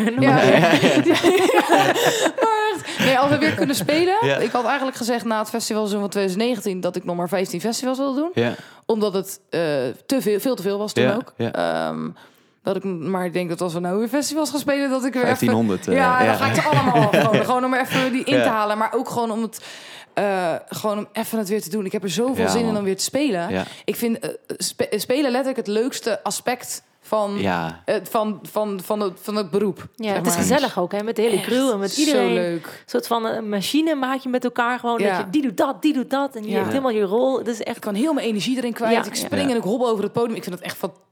[2.99, 4.15] Nee, als we weer kunnen spelen.
[4.21, 4.37] Ja.
[4.37, 7.97] Ik had eigenlijk gezegd na het festivalseizoen van 2019 dat ik nog maar 15 festivals
[7.97, 8.31] wilde doen.
[8.43, 8.53] Ja,
[8.85, 9.59] Omdat het eh,
[10.05, 11.33] te veel, veel te veel was toen Ja, ook.
[11.37, 11.93] ja.
[12.63, 15.13] Dat ik, maar ik denk dat als we nou weer festivals gaan spelen, dat ik
[15.13, 15.87] weer even 1500.
[15.87, 16.25] eh, ja, ja.
[16.25, 17.09] dan ga ik ze allemaal.
[17.09, 18.43] Gewoon, gewoon om even die in Ja.
[18.43, 18.77] te halen.
[18.77, 19.61] Maar ook gewoon om het...
[20.13, 21.85] eh, gewoon om even het weer te doen.
[21.85, 23.49] Ik heb er zoveel Ja, zin in om weer te spelen.
[23.49, 23.63] Ja.
[23.85, 28.99] Ik vind eh, spe- spelen letterlijk het leukste aspect van, Ja, eh, van, van, van,
[28.99, 29.87] het, van het beroep.
[29.95, 31.03] Ja, zeg het is gezellig ook, hè?
[31.03, 32.27] Met de hele Echt crew en met iedereen.
[32.29, 32.65] Zo leuk.
[32.65, 34.99] Een soort van een machine maak je met elkaar gewoon.
[34.99, 35.09] Ja.
[35.17, 36.35] Dat je, die doet dat, die doet dat.
[36.35, 36.55] En je Ja.
[36.57, 37.37] hebt helemaal je rol.
[37.37, 37.75] Het is echt...
[37.75, 38.93] Ik kan heel mijn energie erin kwijt.
[38.93, 39.49] Ja, ik spring Ja.
[39.49, 40.35] en ik hobbel over het podium.
[40.35, 41.09] Ik vind het echt fantastisch.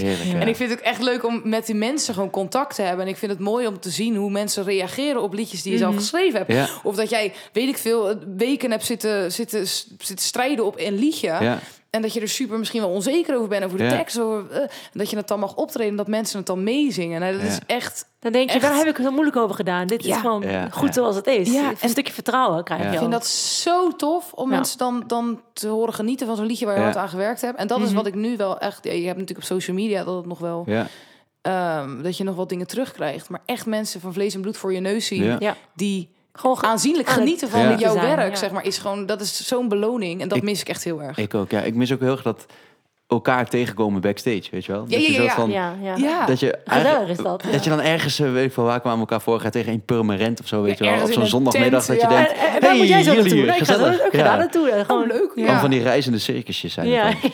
[0.00, 0.30] Heerlijk.
[0.32, 0.38] ja.
[0.40, 3.04] En ik vind het ook echt leuk om met die mensen gewoon contact te hebben.
[3.04, 5.78] En ik vind het mooi om te zien hoe mensen reageren op liedjes die je
[5.78, 6.00] zelf Mhm.
[6.00, 6.52] geschreven hebt.
[6.52, 9.66] Ja, Of dat jij, weet ik veel, weken hebt zitten, zitten,
[9.98, 11.26] zitten strijden op een liedje.
[11.40, 11.58] ja,
[11.90, 13.90] En dat je er super misschien wel onzeker over bent, over de Ja.
[13.90, 14.18] tekst.
[14.18, 17.20] Over, eh, dat je het dan mag optreden en dat mensen het dan meezingen.
[17.20, 17.46] Nou, dat Ja.
[17.48, 18.06] is echt...
[18.20, 18.68] Dan denk je, Echt.
[18.68, 19.86] waar heb ik het zo moeilijk over gedaan?
[19.86, 20.14] Dit Ja.
[20.14, 20.92] is gewoon Ja, goed ja.
[20.92, 21.52] zoals het is.
[21.52, 22.86] Ja, Een en- stukje vertrouwen krijg Ja.
[22.86, 24.56] je Ik vind dat zo tof om Ja.
[24.56, 26.86] mensen dan, dan te horen genieten van zo'n liedje waar je Ja.
[26.86, 27.58] hard aan gewerkt hebt.
[27.58, 27.94] En dat is Mhm.
[27.94, 28.84] wat ik nu wel echt...
[28.84, 30.62] Ja, je hebt natuurlijk op social media dat het nog wel...
[30.66, 30.86] ja,
[31.42, 33.28] ehm, dat je nog wat dingen terugkrijgt.
[33.28, 35.24] Maar echt mensen van vlees en bloed voor je neus zien...
[35.24, 35.36] ja.
[35.38, 35.56] Ja.
[35.74, 37.76] die Gewoon ge- aanzienlijk genieten van Ja.
[37.76, 38.36] jouw zijn, werk, ja.
[38.36, 39.06] zeg maar, is gewoon...
[39.06, 41.18] Dat is zo'n beloning en dat Ik- mis ik echt heel erg.
[41.18, 41.60] Ik ook, ja.
[41.60, 42.46] Ik mis ook heel erg dat
[43.08, 44.84] elkaar tegenkomen backstage, weet je wel?
[44.88, 45.30] Ja, Dat je ja, zo ja.
[45.34, 45.94] van- Ja, ja.
[45.96, 46.26] Ja.
[46.26, 47.42] Dat je Gezellig is dat.
[47.52, 49.82] Dat je dan ergens, eh, weet ik veel, waar kwamen elkaar voor gaat tegen een
[49.84, 51.04] permanent of zo, weet Ja, je wel?
[51.04, 52.22] Op zo'n zondagmiddag tent, dat je ja.
[52.22, 53.34] denkt, En, en, en daar hey, moet jij zo naartoe.
[53.34, 54.70] Nee, ik ga ook daar naartoe.
[54.70, 55.30] En Gewoon, Oh, leuk.
[55.34, 55.60] Ja.
[55.60, 57.32] Van die reizende circusjes zijn Ja, het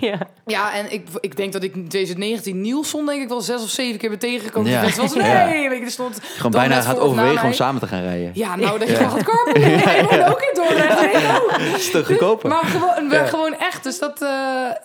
[0.00, 0.18] ja.
[0.46, 0.74] Ja.
[0.74, 3.98] en ik, ik denk dat ik in 2019 Nielsen denk ik wel zes of zeven
[3.98, 4.70] keer ben tegengekomen.
[4.70, 4.82] Ja.
[4.96, 5.46] Was Ja.
[5.46, 8.30] nee, weet je, er stond Gewoon bijna gaat overwegen om samen te gaan rijden.
[8.34, 9.72] Ja, nou dat je gaat carpoolen.
[9.72, 11.76] Ik woon ook in Dordrecht.
[11.76, 12.48] Is te.
[12.48, 13.54] Maar gewoon, gewoon
[13.86, 14.28] dus dat, eh,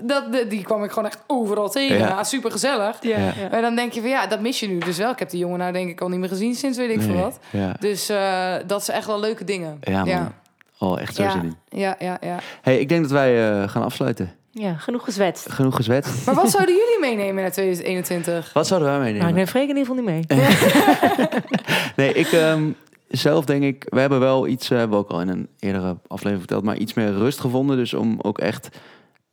[0.04, 1.98] dat, de- die kwam ik gewoon echt overal tegen.
[1.98, 2.08] Ja.
[2.08, 2.24] Ja.
[2.24, 2.98] super gezellig.
[3.02, 3.18] Ja.
[3.52, 5.12] Maar dan denk je van ja, dat mis je nu dus wel.
[5.12, 7.14] Ik heb die jongen nou denk ik al niet meer gezien sinds weet ik veel
[7.14, 7.22] Nee.
[7.24, 7.40] wat.
[7.50, 7.76] Ja.
[7.80, 9.78] Dus eh, dat zijn echt wel leuke dingen.
[9.82, 10.08] ja, man.
[10.08, 10.32] ja.
[10.80, 11.32] Oh, echt zo Ja.
[11.32, 11.80] zin in.
[11.80, 12.38] Ja, ja, ja.
[12.62, 14.32] Hey, ik denk dat wij eh, gaan afsluiten.
[14.54, 15.52] Ja, genoeg gezwetst.
[15.52, 16.26] Genoeg gezwetst.
[16.26, 18.54] Maar wat zouden jullie meenemen naar 2021?
[18.54, 19.28] Wat zouden wij meenemen?
[19.28, 20.40] ik neem Freek in ieder geval niet mee.
[21.96, 22.70] Nee, ik ehm,
[23.12, 25.97] zelf denk ik, we hebben wel iets, eh, hebben we ook al in een eerdere
[26.07, 27.78] aflevering verteld, maar iets meer rust gevonden.
[27.78, 28.70] Dus om ook echt,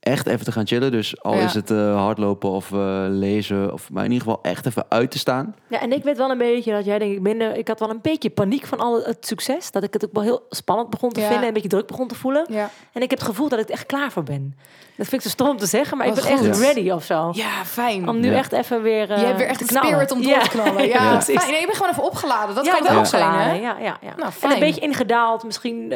[0.00, 0.90] echt even te gaan chillen.
[0.90, 1.44] Dus al Ja.
[1.44, 5.10] is het eh, hardlopen of eh, lezen, of maar in ieder geval echt even uit
[5.10, 5.54] te staan.
[5.68, 7.56] Ja, en ik weet wel een beetje dat jij denk ik minder...
[7.56, 9.70] Ik had wel een beetje paniek van al het succes.
[9.70, 11.26] Dat ik het ook wel heel spannend begon te Ja.
[11.26, 11.42] vinden.
[11.42, 12.46] En een beetje druk begon te voelen.
[12.50, 14.56] Ja, En ik heb het gevoel dat ik er echt klaar voor ben.
[14.96, 17.30] Dat vind ik zo stom om te zeggen, maar ik ben echt ready of zo.
[17.34, 18.08] ja fijn.
[18.08, 18.36] Om nu Ja.
[18.36, 19.88] echt even weer eh Je hebt weer echt knallen.
[19.88, 20.86] spirit om door te knallen.
[20.88, 21.50] Ja, Ja, fijn.
[21.50, 22.54] Nee, je bent gewoon even opgeladen.
[22.54, 23.52] Dat ja, kan ik ben ook zijn, hè?
[23.52, 24.14] Ja, ja, ja.
[24.16, 25.44] Nou, en een beetje ingedaald.
[25.44, 25.94] Misschien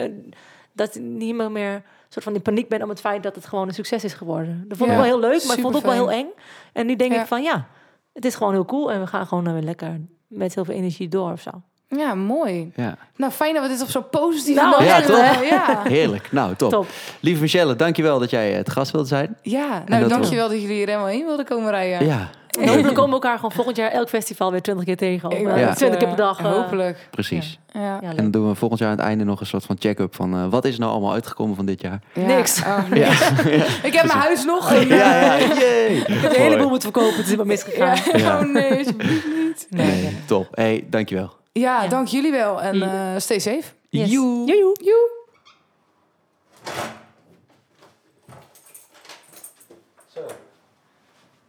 [0.72, 1.82] dat ik niet meer, meer
[2.12, 4.64] soort van in paniek ben om het feit dat het gewoon een succes is geworden.
[4.68, 6.26] Dat vond Ja, ik wel heel leuk, maar ik vond het ook wel heel eng.
[6.72, 7.20] En nu denk Ja.
[7.20, 7.66] ik van ja,
[8.12, 10.74] het is gewoon heel cool en we gaan gewoon eh, weer lekker met heel veel
[10.74, 11.50] energie door of zo.
[11.88, 12.72] Ja, mooi.
[12.76, 12.96] Ja.
[13.16, 15.16] Nou, fijn dat we dit op zo'n positieve Nou, noot ja, hebben.
[15.16, 15.44] toch?
[15.48, 16.32] Ja, Heerlijk.
[16.32, 16.70] Nou, top.
[16.70, 16.86] Top.
[17.20, 19.36] Lieve Michelle, dankjewel dat jij het gast wilde zijn.
[19.42, 19.78] ja.
[19.78, 22.06] dat nou we- dankjewel dat jullie hier helemaal in wilden komen rijden.
[22.06, 22.30] Ja,
[22.60, 25.28] En hopelijk komen we elkaar gewoon volgend jaar elk festival weer twintig keer tegen.
[25.30, 26.38] 20 keer per dag.
[26.38, 27.08] eh, Hopelijk.
[27.10, 27.58] precies.
[27.72, 27.80] Ja.
[28.02, 30.14] Ja, En dan doen we volgend jaar aan het einde nog een soort van check-up
[30.14, 32.00] van eh, wat is er nou allemaal uitgekomen van dit jaar.
[32.14, 32.22] Ja.
[32.26, 32.60] Niks.
[32.62, 33.00] Oh, nee.
[33.00, 33.10] Ja,
[33.88, 34.72] Ik heb mijn huis nog.
[34.72, 35.34] En, ja.
[35.34, 37.96] Ik heb een heleboel moeten verkopen, het is helemaal misgegaan.
[38.04, 38.18] ja.
[38.18, 38.38] Ja.
[38.40, 39.66] Oh nee, alsjeblieft niet.
[39.70, 40.16] Nee, Nee, nee.
[40.26, 40.48] top.
[40.50, 41.32] Hey, dankjewel.
[41.52, 41.88] Ja, Ja.
[41.88, 42.62] dank jullie wel.
[42.62, 43.62] En eh stay safe.
[43.88, 44.10] Yes.
[44.10, 44.44] Joe.
[44.80, 45.10] Joe.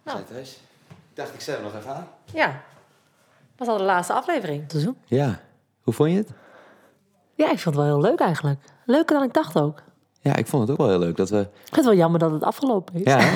[0.03, 0.19] Nou.
[0.19, 0.25] Ik
[1.15, 2.07] dacht, ik zet hem nog even aan.
[2.33, 2.61] Ja.
[3.57, 4.69] Was al de laatste aflevering.
[4.69, 4.97] Te doen.
[5.05, 5.39] Ja,
[5.81, 6.29] hoe vond je het?
[7.35, 8.59] Ja, ik vond het wel heel leuk eigenlijk.
[8.85, 9.81] Leuker dan ik dacht ook.
[10.21, 11.39] Ja, ik vond het ook wel heel leuk dat we...
[11.39, 13.03] Ik vind het wel jammer dat het afgelopen is.
[13.03, 13.31] Ja, ja,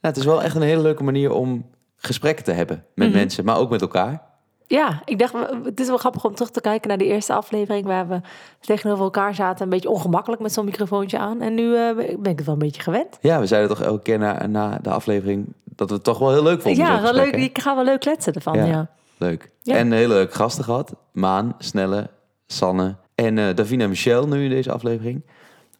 [0.00, 3.16] het is wel echt een hele leuke manier om gesprekken te hebben met Mhm.
[3.16, 4.28] mensen, maar ook met elkaar.
[4.66, 5.34] Ja, ik dacht,
[5.64, 7.86] het is wel grappig om terug te kijken naar de eerste aflevering...
[7.86, 8.20] waar we
[8.60, 11.40] tegenover elkaar zaten, een beetje ongemakkelijk met zo'n microfoontje aan.
[11.40, 13.18] En nu eh, ben ik het wel een beetje gewend.
[13.20, 15.46] Ja, we zeiden toch elke keer na, na de aflevering
[15.80, 16.84] dat we het toch wel heel leuk vonden.
[16.84, 18.64] ja, wel leuk, ik ga wel leuk kletsen ervan, Ja.
[18.64, 18.88] ja.
[19.18, 19.50] Leuk.
[19.62, 19.76] Ja.
[19.76, 20.94] En hele leuke gasten gehad.
[21.12, 22.10] Maan, Snelle,
[22.46, 25.22] Sanne en eh Davina en Michel nu in deze aflevering.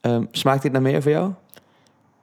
[0.01, 1.32] Ehm, smaakt dit naar meer voor jou?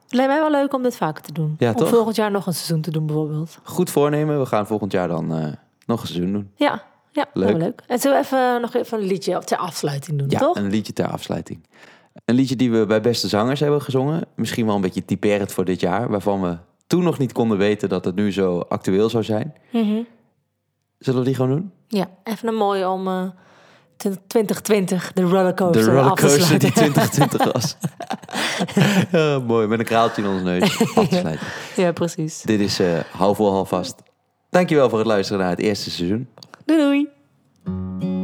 [0.03, 1.55] Het lijkt mij wel leuk om dit vaker te doen.
[1.57, 1.89] Ja, om toch?
[1.89, 3.59] volgend jaar nog een seizoen te doen bijvoorbeeld.
[3.63, 4.39] Goed voornemen.
[4.39, 5.47] We gaan volgend jaar dan eh,
[5.85, 6.51] nog een seizoen doen.
[6.55, 7.49] Ja, ja Leuk.
[7.49, 7.57] leuk.
[7.61, 7.81] leuk.
[7.87, 10.55] En zullen we even nog even een liedje ter afsluiting doen, Ja, toch?
[10.55, 11.67] een liedje ter afsluiting.
[12.25, 14.23] Een liedje die we bij Beste Zangers hebben gezongen.
[14.35, 16.09] Misschien wel een beetje typerend voor dit jaar.
[16.09, 16.57] Waarvan we
[16.87, 19.53] toen nog niet konden weten dat het nu zo actueel zou zijn.
[19.71, 20.01] Mhm.
[20.99, 21.71] Zullen we die gewoon doen?
[21.87, 23.23] Ja, even een mooie om eh,
[24.27, 27.77] 2020 de rollercoaster, De rollercoaster die 2020 was.
[29.11, 30.61] Ja, mooi, met een kraaltje in ons neus
[30.95, 31.47] af te sluiten.
[31.75, 32.41] ja, precies.
[32.41, 33.95] Dit is eh Hou vol, hou vast.
[34.49, 36.27] Dankjewel voor het luisteren naar het eerste seizoen.
[36.65, 38.16] Doei doei.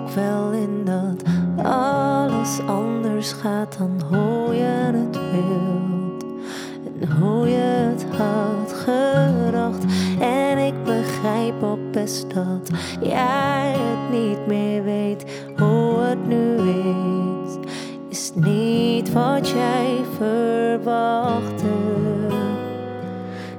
[0.00, 1.22] Ook wel in dat
[1.66, 6.24] alles anders gaat dan hoe je het wilt.
[7.00, 9.84] En hoe je het had gedacht.
[10.20, 12.70] En ik begrijp ook best dat
[13.00, 15.24] jij het niet meer weet
[15.56, 17.68] hoe het nu is.
[18.08, 21.66] Is niet wat jij verwachtte.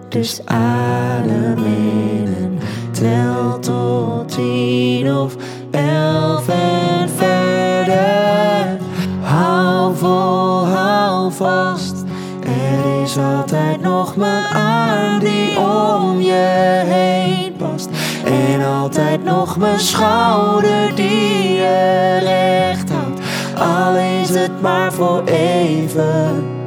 [0.10, 2.60] Dus adem in en
[2.92, 5.36] tel tot tien of
[5.72, 8.78] elf en verder.
[9.22, 11.96] Hou vol, hou vast.
[12.44, 17.90] Er is altijd nog mijn arm die om je heen past.
[18.26, 23.20] En altijd nog mijn schouder die je recht houdt.
[23.60, 26.60] Al is het maar voor even.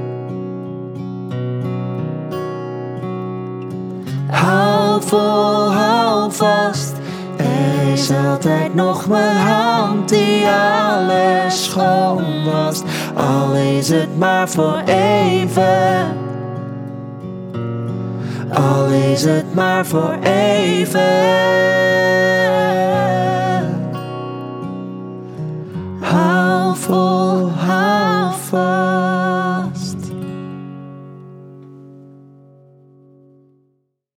[4.31, 6.84] Hou vol, hou vast.
[7.93, 12.85] Is altijd nog mijn hand die alles schoon wast.
[13.15, 16.23] Al is het maar voor even.
[18.53, 21.03] Al is het maar voor even.
[26.01, 29.14] Hou vol, hou vast.